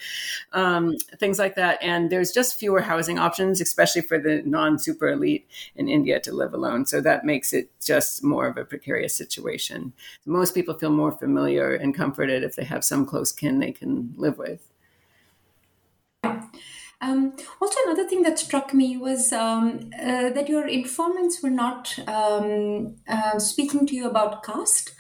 [0.53, 1.79] um, things like that.
[1.83, 6.33] And there's just fewer housing options, especially for the non super elite in India to
[6.33, 6.87] live alone.
[6.87, 9.93] So that makes it just more of a precarious situation.
[10.25, 14.15] Most people feel more familiar and comforted if they have some close kin they can
[14.17, 14.74] live with.
[17.05, 21.99] Um, also, another thing that struck me was um, uh, that your informants were not
[22.09, 24.93] um, uh, speaking to you about caste.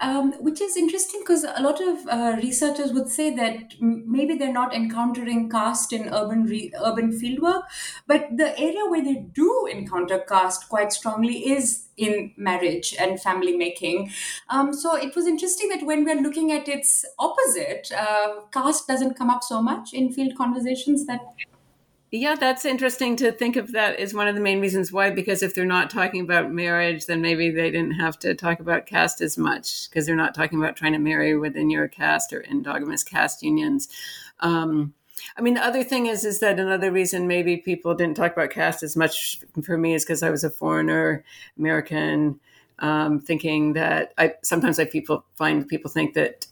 [0.00, 4.52] Um, which is interesting because a lot of uh, researchers would say that maybe they're
[4.52, 7.62] not encountering caste in urban re- urban fieldwork,
[8.06, 13.56] but the area where they do encounter caste quite strongly is in marriage and family
[13.56, 14.10] making.
[14.48, 19.14] Um, so it was interesting that when we're looking at its opposite, uh, caste doesn't
[19.14, 21.06] come up so much in field conversations.
[21.06, 21.20] That
[22.14, 25.10] yeah, that's interesting to think of that as one of the main reasons why.
[25.10, 28.86] Because if they're not talking about marriage, then maybe they didn't have to talk about
[28.86, 32.42] caste as much because they're not talking about trying to marry within your caste or
[32.42, 33.88] endogamous caste unions.
[34.40, 34.94] Um,
[35.36, 38.50] I mean, the other thing is, is that another reason maybe people didn't talk about
[38.50, 41.24] caste as much for me is because I was a foreigner,
[41.58, 42.38] American,
[42.78, 46.46] um, thinking that I sometimes I people find people think that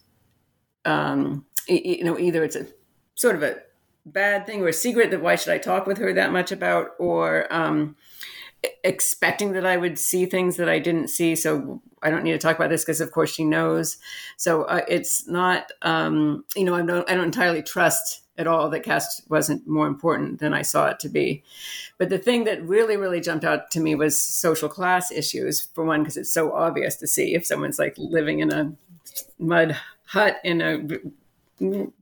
[0.84, 2.66] um, you know either it's a
[3.14, 3.62] sort of a
[4.04, 6.90] bad thing or a secret that why should I talk with her that much about
[6.98, 7.96] or um,
[8.84, 11.36] expecting that I would see things that I didn't see.
[11.36, 13.98] So I don't need to talk about this because of course she knows.
[14.36, 18.70] So uh, it's not, um, you know, I don't, I don't entirely trust at all
[18.70, 21.42] that caste wasn't more important than I saw it to be.
[21.98, 25.60] But the thing that really, really jumped out to me was social class issues.
[25.60, 28.72] For one, because it's so obvious to see if someone's like living in a
[29.38, 30.78] mud hut in a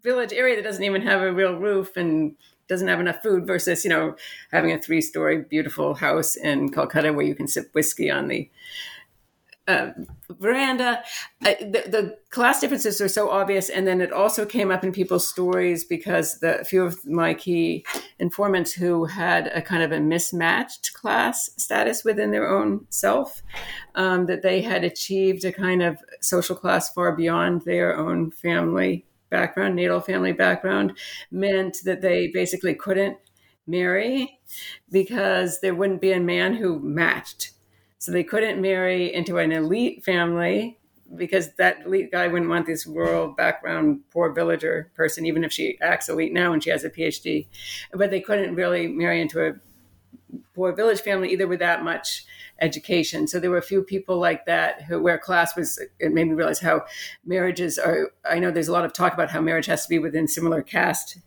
[0.02, 2.36] village area that doesn't even have a real roof and
[2.68, 4.14] doesn't have enough food versus you know
[4.52, 8.48] having a three story beautiful house in Calcutta where you can sip whiskey on the
[9.70, 9.92] uh,
[10.30, 11.02] veranda.
[11.44, 14.92] Uh, the, the, class differences are so obvious, and then it also came up in
[14.92, 17.84] people's stories because the few of my key
[18.18, 23.42] informants who had a kind of a mismatched class status within their own self,
[23.96, 29.04] um, that they had achieved a kind of social class far beyond their own family
[29.30, 30.98] background, natal family background,
[31.30, 33.16] meant that they basically couldn't
[33.66, 34.40] marry
[34.90, 37.52] because there wouldn't be a man who matched.
[37.98, 40.78] So they couldn't marry into an elite family
[41.16, 45.78] because that elite guy wouldn't want this rural background, poor villager person, even if she
[45.80, 47.46] acts elite now and she has a PhD.
[47.92, 49.54] But they couldn't really marry into a
[50.54, 52.24] poor village family either with that much
[52.60, 53.26] education.
[53.26, 56.34] So there were a few people like that who, where class was, it made me
[56.34, 56.84] realize how
[57.24, 58.10] marriages are.
[58.28, 60.62] I know there's a lot of talk about how marriage has to be within similar
[60.62, 61.18] caste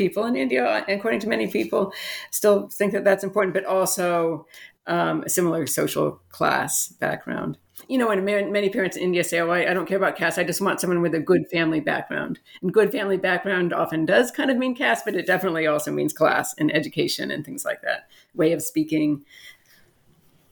[0.00, 1.92] people in India, according to many people,
[2.30, 4.46] still think that that's important, but also
[4.86, 7.58] um, a similar social class background.
[7.86, 10.38] You know, and many parents in India say, "Oh, I, I, don't care about caste.
[10.38, 14.30] I just want someone with a good family background." And good family background often does
[14.30, 17.80] kind of mean caste, but it definitely also means class and education and things like
[17.82, 19.24] that, way of speaking,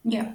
[0.08, 0.32] yeah.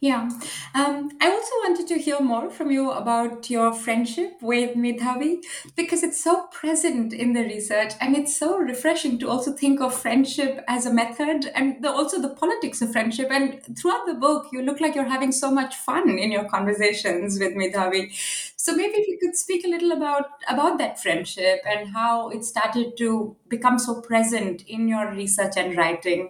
[0.00, 0.28] Yeah.
[0.74, 5.42] Um, I also wanted to hear more from you about your friendship with Medhavi
[5.76, 9.94] because it's so present in the research and it's so refreshing to also think of
[9.94, 13.28] friendship as a method and the, also the politics of friendship.
[13.30, 17.38] And throughout the book, you look like you're having so much fun in your conversations
[17.38, 18.12] with Medhavi.
[18.56, 22.44] So maybe if you could speak a little about about that friendship and how it
[22.44, 26.28] started to become so present in your research and writing.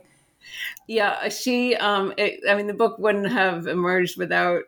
[0.87, 1.77] Yeah, she.
[1.77, 4.63] Um, it, I mean, the book wouldn't have emerged without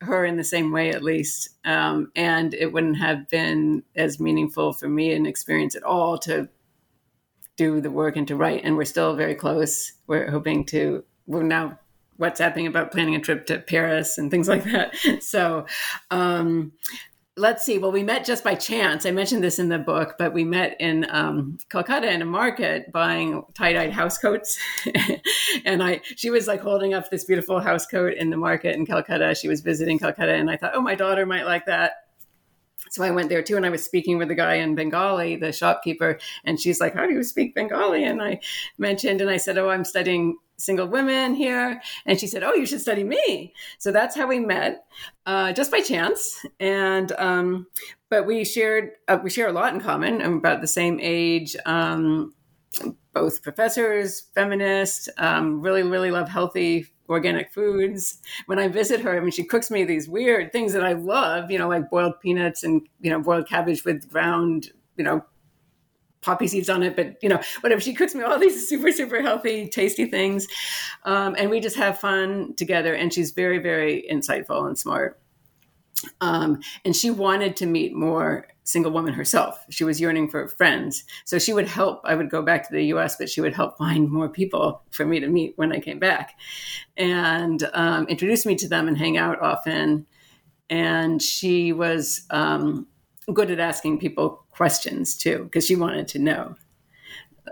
[0.00, 4.72] her in the same way, at least, um, and it wouldn't have been as meaningful
[4.72, 6.48] for me an experience at all to
[7.56, 8.62] do the work and to write.
[8.64, 9.92] And we're still very close.
[10.06, 11.04] We're hoping to.
[11.26, 11.78] We're now
[12.16, 14.94] what's happening about planning a trip to Paris and things like that.
[15.22, 15.66] So,
[16.10, 16.72] um,
[17.36, 17.78] let's see.
[17.78, 19.04] Well, we met just by chance.
[19.04, 22.92] I mentioned this in the book, but we met in um, Calcutta in a market
[22.92, 24.58] buying tie-dyed house coats.
[25.64, 28.86] and I, she was like holding up this beautiful house coat in the market in
[28.86, 29.34] Calcutta.
[29.34, 31.92] She was visiting Calcutta, and I thought, oh, my daughter might like that.
[32.94, 35.52] So I went there too, and I was speaking with the guy in Bengali, the
[35.52, 38.38] shopkeeper, and she's like, "How do you speak Bengali?" And I
[38.78, 41.82] mentioned, and I said, "Oh, I'm studying single women here.
[42.06, 43.52] And she said, Oh, you should study me.
[43.78, 44.84] So that's how we met,
[45.26, 46.44] uh, just by chance.
[46.60, 47.66] And, um,
[48.08, 50.22] but we shared, uh, we share a lot in common.
[50.22, 51.56] I'm about the same age.
[51.66, 52.34] Um,
[53.12, 58.18] both professors, feminists, um, really, really love healthy organic foods.
[58.46, 61.50] When I visit her, I mean, she cooks me these weird things that I love,
[61.50, 65.24] you know, like boiled peanuts and, you know, boiled cabbage with ground, you know,
[66.22, 67.80] poppy seeds on it, but you know, whatever.
[67.80, 70.48] She cooks me all these super, super healthy, tasty things.
[71.04, 72.94] Um, and we just have fun together.
[72.94, 75.20] And she's very, very insightful and smart.
[76.20, 79.64] Um, and she wanted to meet more single women herself.
[79.70, 81.04] She was yearning for friends.
[81.24, 82.00] So she would help.
[82.04, 85.04] I would go back to the US, but she would help find more people for
[85.04, 86.32] me to meet when I came back
[86.96, 90.06] and um, introduce me to them and hang out often.
[90.70, 92.86] And she was um,
[93.32, 96.56] good at asking people questions too, because she wanted to know.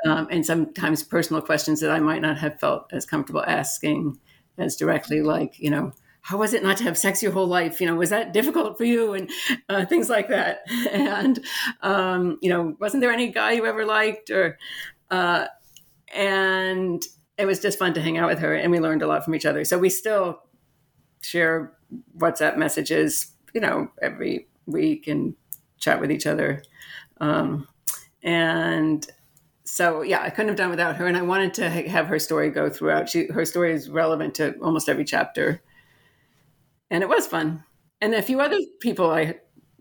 [0.07, 4.19] Um, and sometimes personal questions that I might not have felt as comfortable asking
[4.59, 5.93] as directly, like, you know,
[6.23, 7.81] how was it not to have sex your whole life?
[7.81, 9.13] You know, was that difficult for you?
[9.13, 9.31] And
[9.69, 10.61] uh, things like that.
[10.93, 11.45] And,
[11.83, 14.31] um, you know, wasn't there any guy you ever liked?
[14.31, 14.59] Or,
[15.11, 15.47] uh,
[16.15, 17.03] and
[17.39, 18.55] it was just fun to hang out with her.
[18.55, 19.65] And we learned a lot from each other.
[19.65, 20.41] So we still
[21.23, 21.73] share
[22.17, 25.35] WhatsApp messages, you know, every week and
[25.79, 26.63] chat with each other.
[27.21, 27.67] Um,
[28.23, 29.07] and
[29.65, 32.51] so yeah, I couldn't have done without her, and I wanted to have her story
[32.51, 33.09] go throughout.
[33.09, 35.63] She her story is relevant to almost every chapter,
[36.93, 37.65] and it was fun.
[38.01, 39.37] And a few other people I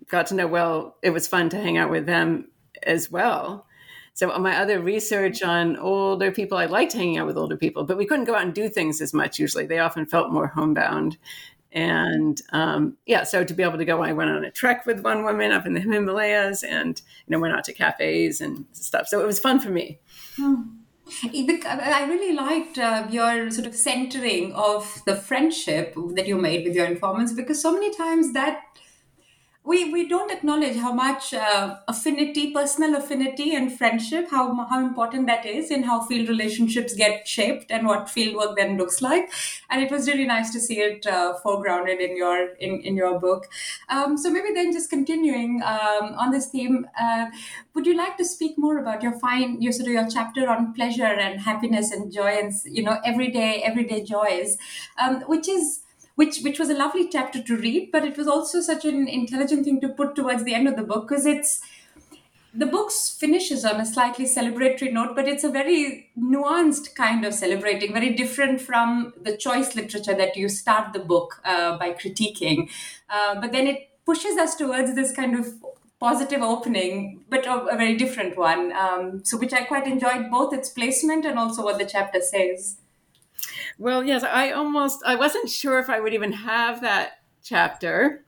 [0.07, 0.97] got to know well.
[1.03, 2.49] It was fun to hang out with them
[2.83, 3.67] as well.
[4.13, 7.97] So my other research on older people, I liked hanging out with older people, but
[7.97, 9.39] we couldn't go out and do things as much.
[9.39, 11.17] Usually, they often felt more homebound,
[11.71, 14.99] and um, yeah, so to be able to go, I went on a trek with
[14.99, 19.07] one woman up in the Himalayas, and you know went out to cafes and stuff.
[19.07, 19.99] So it was fun for me.
[20.35, 20.80] Hmm.
[21.23, 26.75] I really liked uh, your sort of centering of the friendship that you made with
[26.75, 28.63] your informants because so many times that
[29.63, 35.27] we we don't acknowledge how much uh, affinity personal affinity and friendship how how important
[35.27, 39.29] that is in how field relationships get shaped and what field work then looks like.
[39.69, 43.19] And it was really nice to see it uh, foregrounded in your in, in your
[43.19, 43.47] book.
[43.87, 47.27] Um, so maybe then just continuing um, on this theme uh,
[47.75, 50.73] would you like to speak more about your fine your sort of your chapter on
[50.73, 54.57] pleasure and happiness and joy and you know everyday everyday joys
[54.99, 55.81] um, which is
[56.21, 59.65] which which was a lovely chapter to read, but it was also such an intelligent
[59.65, 61.61] thing to put towards the end of the book because it's
[62.53, 67.33] the book finishes on a slightly celebratory note, but it's a very nuanced kind of
[67.33, 72.69] celebrating, very different from the choice literature that you start the book uh, by critiquing.
[73.09, 75.47] Uh, but then it pushes us towards this kind of
[75.99, 78.73] positive opening, but a, a very different one.
[78.73, 82.77] Um, so, which I quite enjoyed both its placement and also what the chapter says.
[83.81, 87.13] Well, yes, I almost I wasn't sure if I would even have that
[87.43, 88.23] chapter.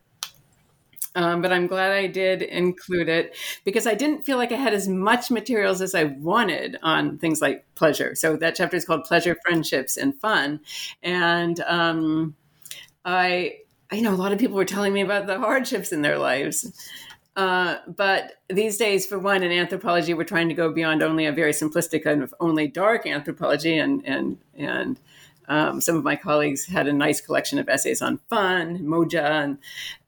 [1.14, 4.74] Um, but I'm glad I did include it because I didn't feel like I had
[4.74, 8.16] as much materials as I wanted on things like pleasure.
[8.16, 10.60] So that chapter is called Pleasure, Friendships, and Fun.
[11.04, 12.36] And um,
[13.06, 13.58] I,
[13.92, 16.74] I know a lot of people were telling me about the hardships in their lives.
[17.36, 21.32] Uh, but these days, for one, in anthropology, we're trying to go beyond only a
[21.32, 25.00] very simplistic kind of only dark anthropology and and and
[25.54, 29.58] um, some of my colleagues had a nice collection of essays on fun, moja, and,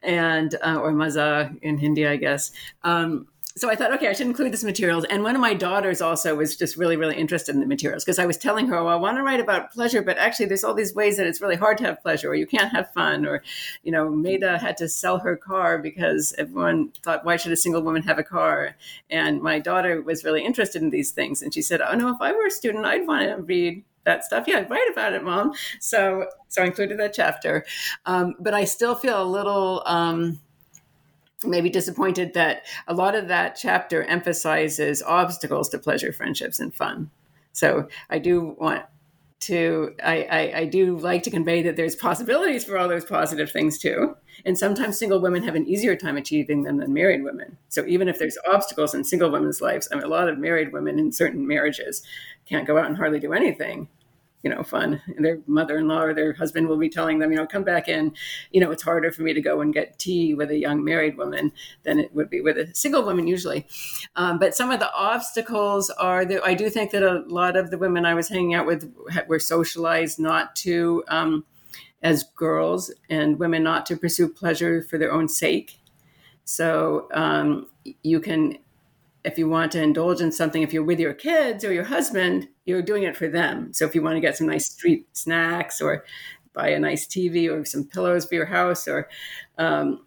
[0.02, 2.52] and uh, or maza in Hindi, I guess.
[2.84, 3.28] Um,
[3.58, 5.06] so I thought, okay, I should include this materials.
[5.06, 8.18] And one of my daughters also was just really, really interested in the materials because
[8.18, 10.74] I was telling her, well, I want to write about pleasure, but actually there's all
[10.74, 13.26] these ways that it's really hard to have pleasure or you can't have fun.
[13.26, 13.44] Or,
[13.84, 17.84] you know, Maida had to sell her car because everyone thought, why should a single
[17.84, 18.76] woman have a car?
[19.10, 21.42] And my daughter was really interested in these things.
[21.42, 24.24] And she said, oh, no, if I were a student, I'd want to read that
[24.24, 24.46] stuff.
[24.48, 25.54] Yeah, write about it, mom.
[25.80, 27.66] So, so I included that chapter.
[28.06, 30.40] Um, but I still feel a little, um,
[31.44, 37.12] maybe disappointed that a lot of that chapter emphasizes obstacles to pleasure, friendships, and fun.
[37.52, 38.84] So I do want
[39.42, 43.52] to I, I, I, do like to convey that there's possibilities for all those positive
[43.52, 44.16] things too.
[44.46, 47.58] And sometimes single women have an easier time achieving them than married women.
[47.70, 50.72] So even if there's obstacles in single women's lives, I mean, a lot of married
[50.72, 52.02] women in certain marriages
[52.48, 53.90] can't go out and hardly do anything
[54.46, 55.02] you know, fun.
[55.08, 58.14] And their mother-in-law or their husband will be telling them, you know, come back in.
[58.52, 61.18] You know, it's harder for me to go and get tea with a young married
[61.18, 63.66] woman than it would be with a single woman usually.
[64.16, 67.72] Um, but some of the obstacles are that I do think that a lot of
[67.72, 68.94] the women I was hanging out with
[69.28, 71.44] were socialized not to, um,
[72.04, 75.80] as girls and women, not to pursue pleasure for their own sake.
[76.44, 77.66] So um,
[78.04, 78.60] you can
[79.26, 82.48] if you want to indulge in something, if you're with your kids or your husband,
[82.66, 83.74] you're doing it for them.
[83.74, 86.06] So if you want to get some nice street snacks or
[86.54, 89.10] buy a nice TV or some pillows for your house or,
[89.58, 90.06] um,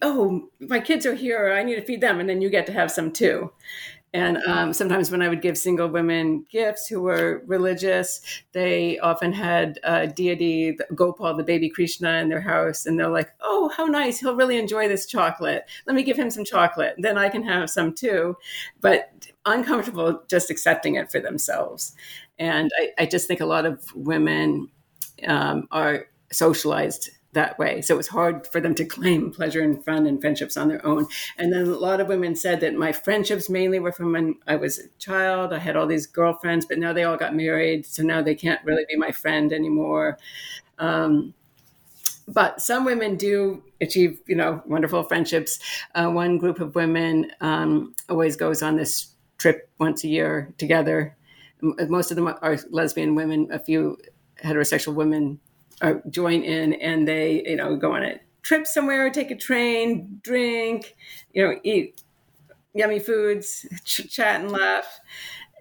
[0.00, 2.20] oh, my kids are here, I need to feed them.
[2.20, 3.52] And then you get to have some too.
[4.14, 8.20] And um, sometimes when I would give single women gifts who were religious,
[8.52, 12.86] they often had a deity, Gopal, the baby Krishna, in their house.
[12.86, 14.20] And they're like, oh, how nice.
[14.20, 15.64] He'll really enjoy this chocolate.
[15.88, 16.94] Let me give him some chocolate.
[16.96, 18.36] Then I can have some too.
[18.80, 19.12] But
[19.46, 21.96] uncomfortable just accepting it for themselves.
[22.38, 24.68] And I, I just think a lot of women
[25.26, 27.82] um, are socialized that way.
[27.82, 30.84] So it was hard for them to claim pleasure and fun and friendships on their
[30.84, 31.06] own.
[31.38, 34.56] And then a lot of women said that my friendships mainly were from when I
[34.56, 35.52] was a child.
[35.52, 37.86] I had all these girlfriends, but now they all got married.
[37.86, 40.18] So now they can't really be my friend anymore.
[40.78, 41.34] Um,
[42.26, 45.58] but some women do achieve, you know, wonderful friendships.
[45.94, 49.08] Uh, one group of women um, always goes on this
[49.38, 51.16] trip once a year together.
[51.60, 53.48] Most of them are lesbian women.
[53.52, 53.98] A few
[54.42, 55.40] heterosexual women
[55.82, 60.20] uh, join in and they you know go on a trip somewhere take a train
[60.22, 60.94] drink
[61.32, 62.02] you know eat
[62.74, 65.00] yummy foods ch- chat and laugh.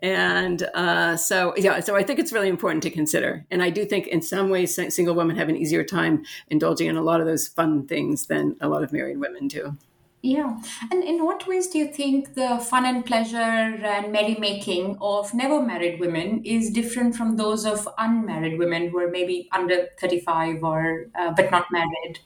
[0.01, 3.45] And uh, so yeah so i think it's really important to consider.
[3.51, 6.97] And i do think in some ways single women have an easier time indulging in
[6.97, 9.77] a lot of those fun things than a lot of married women do
[10.23, 10.57] yeah.
[10.89, 15.61] And in what ways do you think the fun and pleasure and merrymaking of never
[15.61, 21.07] married women is different from those of unmarried women who are maybe under 35 or
[21.19, 22.19] uh, but not married?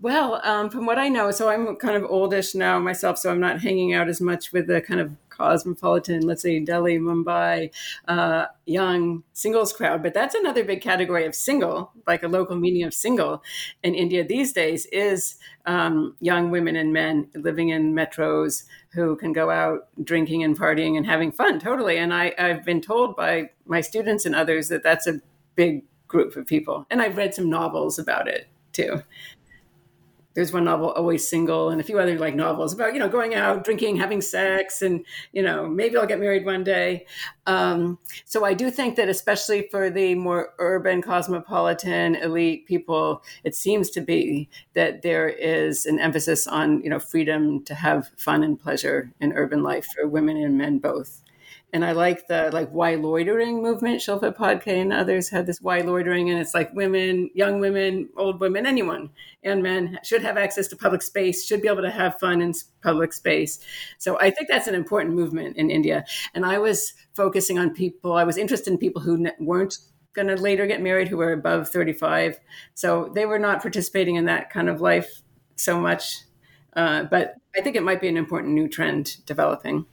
[0.00, 3.40] Well, um, from what I know, so I'm kind of oldish now myself, so I'm
[3.40, 5.10] not hanging out as much with the kind of
[5.40, 7.70] cosmopolitan, let's say Delhi, Mumbai,
[8.06, 10.02] uh, young singles crowd.
[10.02, 13.42] But that's another big category of single, like a local meaning of single
[13.82, 19.32] in India these days is um, young women and men living in metros who can
[19.32, 21.96] go out drinking and partying and having fun totally.
[21.96, 25.20] And I, I've been told by my students and others that that's a
[25.54, 26.86] big group of people.
[26.90, 29.02] And I've read some novels about it too
[30.40, 33.34] there's one novel always single and a few other like novels about you know going
[33.34, 37.04] out drinking having sex and you know maybe i'll get married one day.
[37.46, 43.54] Um, so i do think that especially for the more urban cosmopolitan elite people it
[43.54, 48.42] seems to be that there is an emphasis on you know freedom to have fun
[48.42, 51.22] and pleasure in urban life for women and men both
[51.72, 54.00] and I like the like why loitering movement.
[54.00, 58.40] Shilpa Phadke and others had this why loitering, and it's like women, young women, old
[58.40, 59.10] women, anyone
[59.42, 62.52] and men should have access to public space, should be able to have fun in
[62.82, 63.58] public space.
[63.98, 66.04] So I think that's an important movement in India.
[66.34, 68.12] And I was focusing on people.
[68.12, 69.78] I was interested in people who weren't
[70.12, 72.40] going to later get married, who were above thirty five.
[72.74, 75.22] So they were not participating in that kind of life
[75.56, 76.18] so much.
[76.74, 79.86] Uh, but I think it might be an important new trend developing.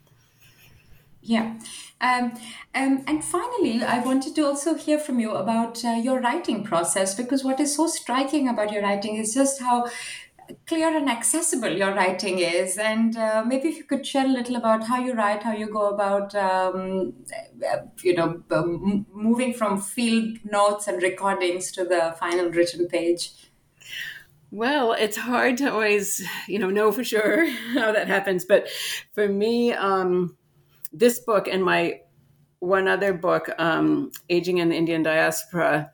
[1.28, 1.56] Yeah.
[2.00, 2.32] Um,
[2.74, 7.16] um, and finally, I wanted to also hear from you about uh, your writing process
[7.16, 9.90] because what is so striking about your writing is just how
[10.68, 12.78] clear and accessible your writing is.
[12.78, 15.68] And uh, maybe if you could share a little about how you write, how you
[15.68, 17.14] go about, um,
[18.02, 23.32] you know, um, moving from field notes and recordings to the final written page.
[24.50, 28.46] Well, it's hard to always, you know, know for sure how that happens.
[28.46, 28.70] But
[29.14, 30.37] for me, um,
[30.92, 32.02] this book and my
[32.60, 35.92] one other book, um, Aging in the Indian Diaspora,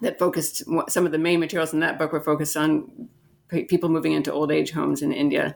[0.00, 3.08] that focused some of the main materials in that book were focused on
[3.48, 5.54] people moving into old age homes in India.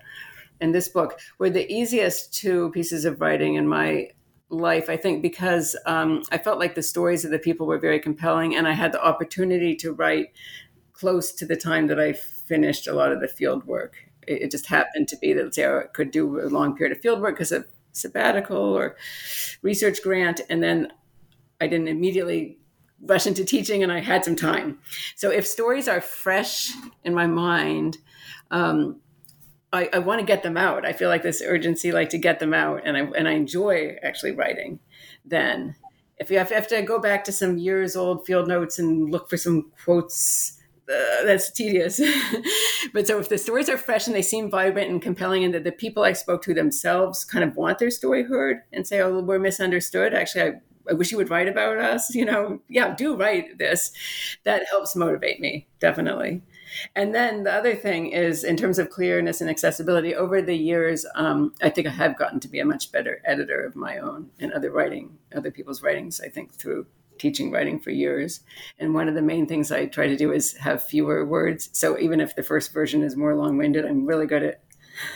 [0.60, 4.08] and this book were the easiest two pieces of writing in my
[4.50, 7.98] life, I think, because um, I felt like the stories of the people were very
[7.98, 10.28] compelling, and I had the opportunity to write
[10.92, 13.96] close to the time that I finished a lot of the field work.
[14.26, 17.20] It, it just happened to be that I could do a long period of field
[17.20, 18.96] work because of sabbatical or
[19.62, 20.92] research grant, and then
[21.60, 22.58] I didn't immediately
[23.00, 24.78] rush into teaching, and I had some time.
[25.16, 26.72] So if stories are fresh
[27.02, 27.96] in my mind.
[28.50, 29.00] Um,
[29.74, 30.86] I, I want to get them out.
[30.86, 33.96] I feel like this urgency, like to get them out, and I and I enjoy
[34.04, 34.78] actually writing.
[35.24, 35.74] Then,
[36.16, 39.28] if you have, have to go back to some years old field notes and look
[39.28, 42.00] for some quotes, uh, that's tedious.
[42.92, 45.64] but so if the stories are fresh and they seem vibrant and compelling, and that
[45.64, 49.20] the people I spoke to themselves kind of want their story heard and say, "Oh,
[49.20, 52.14] we're misunderstood," actually, I I wish you would write about us.
[52.14, 53.92] You know, yeah, do write this.
[54.44, 56.42] That helps motivate me, definitely.
[56.94, 61.06] And then the other thing is, in terms of clearness and accessibility, over the years,
[61.14, 64.30] um, I think I have gotten to be a much better editor of my own
[64.38, 66.20] and other writing, other people's writings.
[66.20, 66.86] I think through
[67.18, 68.40] teaching writing for years.
[68.78, 71.70] And one of the main things I try to do is have fewer words.
[71.72, 74.64] So even if the first version is more long winded, I'm really good at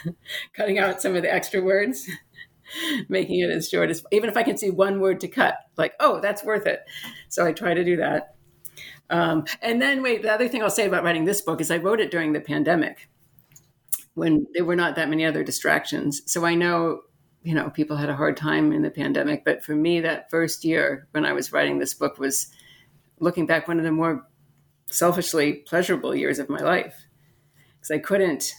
[0.55, 2.09] cutting out some of the extra words.
[3.09, 5.95] making it as short as even if I can see one word to cut, like,
[6.01, 6.81] oh, that's worth it.
[7.29, 8.35] So I try to do that.
[9.11, 11.79] Um, and then, wait, the other thing I'll say about writing this book is I
[11.79, 13.09] wrote it during the pandemic
[14.15, 16.23] when there were not that many other distractions.
[16.27, 17.03] So I know,
[17.49, 19.43] you know, people had a hard time in the pandemic.
[19.43, 22.49] But for me, that first year when I was writing this book was
[23.21, 24.29] looking back one of the more
[24.91, 27.07] selfishly pleasurable years of my life
[27.79, 28.53] because I couldn't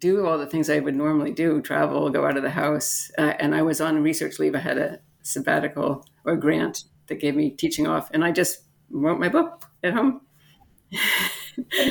[0.00, 3.08] do all the things I would normally do travel, go out of the house.
[3.16, 4.56] Uh, and I was on research leave.
[4.56, 8.10] I had a sabbatical or grant that gave me teaching off.
[8.12, 10.22] And I just wrote my book at home.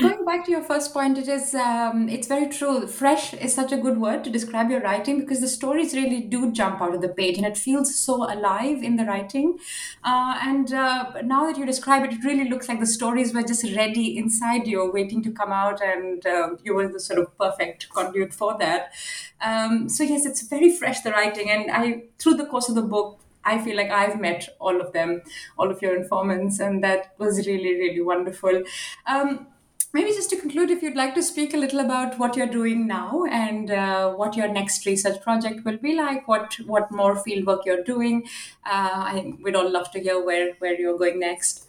[0.02, 2.88] going back to your first point, it is um, it's very true.
[2.88, 6.52] Fresh is such a good word to describe your writing because the stories really do
[6.52, 9.58] jump out of the page and it feels so alive in the writing.
[10.04, 13.44] Uh, and uh, now that you describe it, it really looks like the stories were
[13.44, 17.38] just ready inside you, waiting to come out, and uh, you were the sort of
[17.38, 18.94] perfect conduit for that.
[19.42, 22.82] Um, so yes, it's very fresh the writing, and I through the course of the
[22.82, 25.22] book I feel like I've met all of them,
[25.58, 28.64] all of your informants, and that was really, really wonderful.
[29.08, 29.48] Um,
[29.94, 32.88] maybe just to conclude, if you'd like to speak a little about what you're doing
[32.88, 37.66] now and uh, what your next research project will be like, what what more fieldwork
[37.66, 38.24] you're doing,
[38.66, 41.66] uh, I, we'd all love to hear where where you're going next.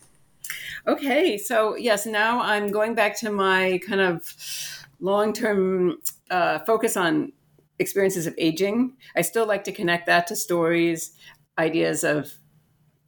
[0.87, 4.35] Okay, so yes, now I'm going back to my kind of
[5.01, 5.99] long term
[6.31, 7.33] uh, focus on
[7.79, 8.97] experiences of aging.
[9.17, 11.13] I still like to connect that to stories
[11.59, 12.33] ideas of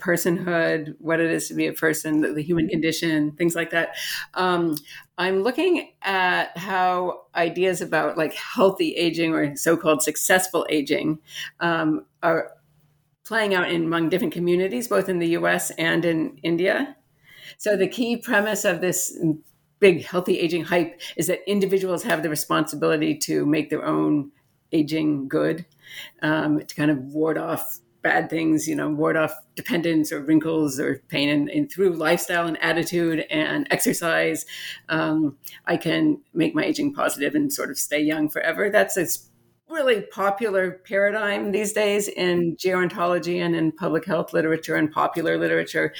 [0.02, 3.94] personhood, what it is to be a person, the, the human condition, things like that.
[4.34, 4.76] Um,
[5.16, 11.20] I'm looking at how ideas about like healthy aging or so-called successful aging
[11.60, 12.50] um, are
[13.24, 15.70] playing out in among different communities, both in the U.S.
[15.72, 16.96] and in India.
[17.58, 19.16] So the key premise of this
[19.78, 24.32] big healthy aging hype is that individuals have the responsibility to make their own
[24.72, 25.66] aging good,
[26.22, 30.78] um, to kind of ward off bad things, you know, ward off dependence or wrinkles
[30.78, 31.28] or pain.
[31.28, 34.44] And, and through lifestyle and attitude and exercise,
[34.88, 38.70] um, I can make my aging positive and sort of stay young forever.
[38.70, 39.06] That's a
[39.68, 45.94] really popular paradigm these days in gerontology and in public health literature and popular literature.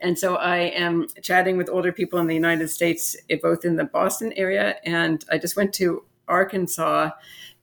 [0.00, 3.84] And so I am chatting with older people in the United States, both in the
[3.84, 7.10] Boston area, and I just went to Arkansas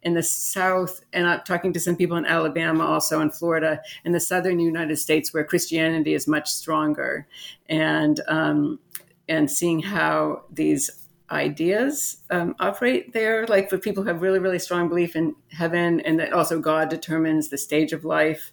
[0.06, 4.12] in the South, and I'm talking to some people in Alabama, also in Florida, in
[4.12, 7.28] the southern United States, where Christianity is much stronger,
[7.68, 8.80] and um,
[9.28, 10.92] and seeing how these
[11.32, 16.00] ideas um, operate there, like for people who have really, really strong belief in heaven,
[16.02, 18.52] and that also God determines the stage of life,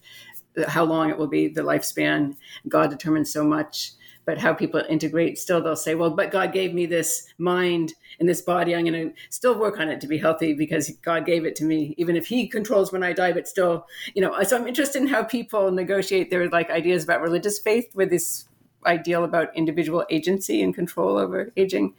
[0.67, 2.35] how long it will be, the lifespan.
[2.67, 3.91] God determines so much
[4.25, 8.29] but how people integrate still they'll say well but god gave me this mind and
[8.29, 8.75] this body.
[8.75, 11.65] I'm going to still work on it to be healthy because god gave it to
[11.65, 15.01] me even if he controls when i die but still you know so i'm interested
[15.01, 18.47] in how people negotiate their like ideas about religious faith with this
[18.85, 21.93] ideal about individual agency and control over aging.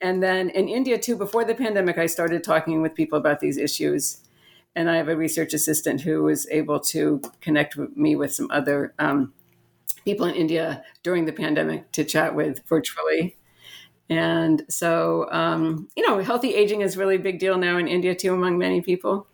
[0.00, 3.56] And then in india too before the pandemic i started talking with people about these
[3.56, 4.18] issues.
[4.74, 8.94] And i have a research assistant who was able to connect me with some other
[8.98, 9.32] um,
[10.06, 13.36] people in India during the pandemic to chat with virtually.
[14.08, 18.14] And so, um, you know, healthy aging is really a big deal now in India
[18.14, 19.26] too, among many people.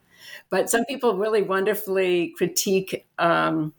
[0.49, 3.75] But some people really wonderfully critique um,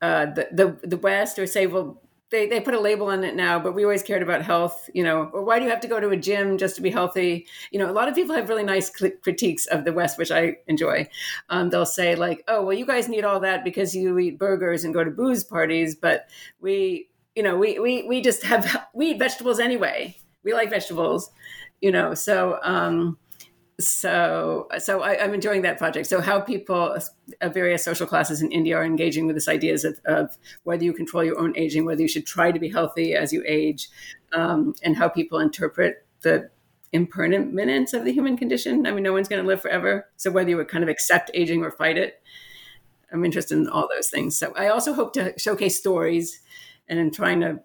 [0.00, 3.34] uh, the, the, the West or say, well, they, they put a label on it
[3.34, 5.88] now, but we always cared about health, you know, or why do you have to
[5.88, 7.46] go to a gym just to be healthy?
[7.72, 10.58] You know, a lot of people have really nice critiques of the West, which I
[10.68, 11.08] enjoy.
[11.48, 14.84] Um, they'll say, like, oh, well, you guys need all that because you eat burgers
[14.84, 16.28] and go to booze parties, but
[16.60, 20.16] we, you know, we, we, we just have, we eat vegetables anyway.
[20.44, 21.30] We like vegetables,
[21.80, 23.18] you know, so, um,
[23.80, 26.06] so so I, am enjoying that project.
[26.06, 26.96] So how people
[27.40, 30.92] of various social classes in India are engaging with this ideas of, of, whether you
[30.92, 33.88] control your own aging, whether you should try to be healthy as you age,
[34.32, 36.50] um, and how people interpret the
[36.92, 38.86] impermanence of the human condition.
[38.86, 40.08] I mean, no one's going to live forever.
[40.16, 42.22] So whether you would kind of accept aging or fight it,
[43.12, 44.36] I'm interested in all those things.
[44.36, 46.40] So I also hope to showcase stories
[46.88, 47.60] and in trying to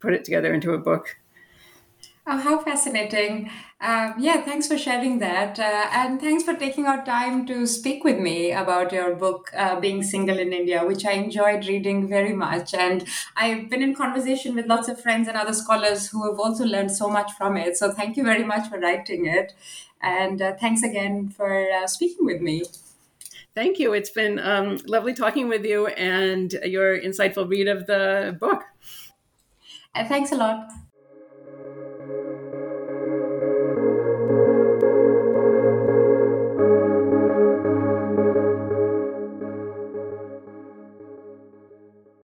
[0.00, 1.19] put it together into a book.
[2.32, 3.50] Oh, how fascinating.
[3.80, 5.58] Um, yeah, thanks for sharing that.
[5.58, 9.80] Uh, and thanks for taking our time to speak with me about your book, uh,
[9.80, 12.72] Being Single in India, which I enjoyed reading very much.
[12.72, 13.04] And
[13.36, 16.92] I've been in conversation with lots of friends and other scholars who have also learned
[16.92, 17.76] so much from it.
[17.76, 19.54] So thank you very much for writing it.
[20.00, 22.62] And uh, thanks again for uh, speaking with me.
[23.54, 23.92] Thank you.
[23.92, 28.64] It's been um, lovely talking with you and your insightful read of the book.
[29.94, 30.70] Uh, thanks a lot.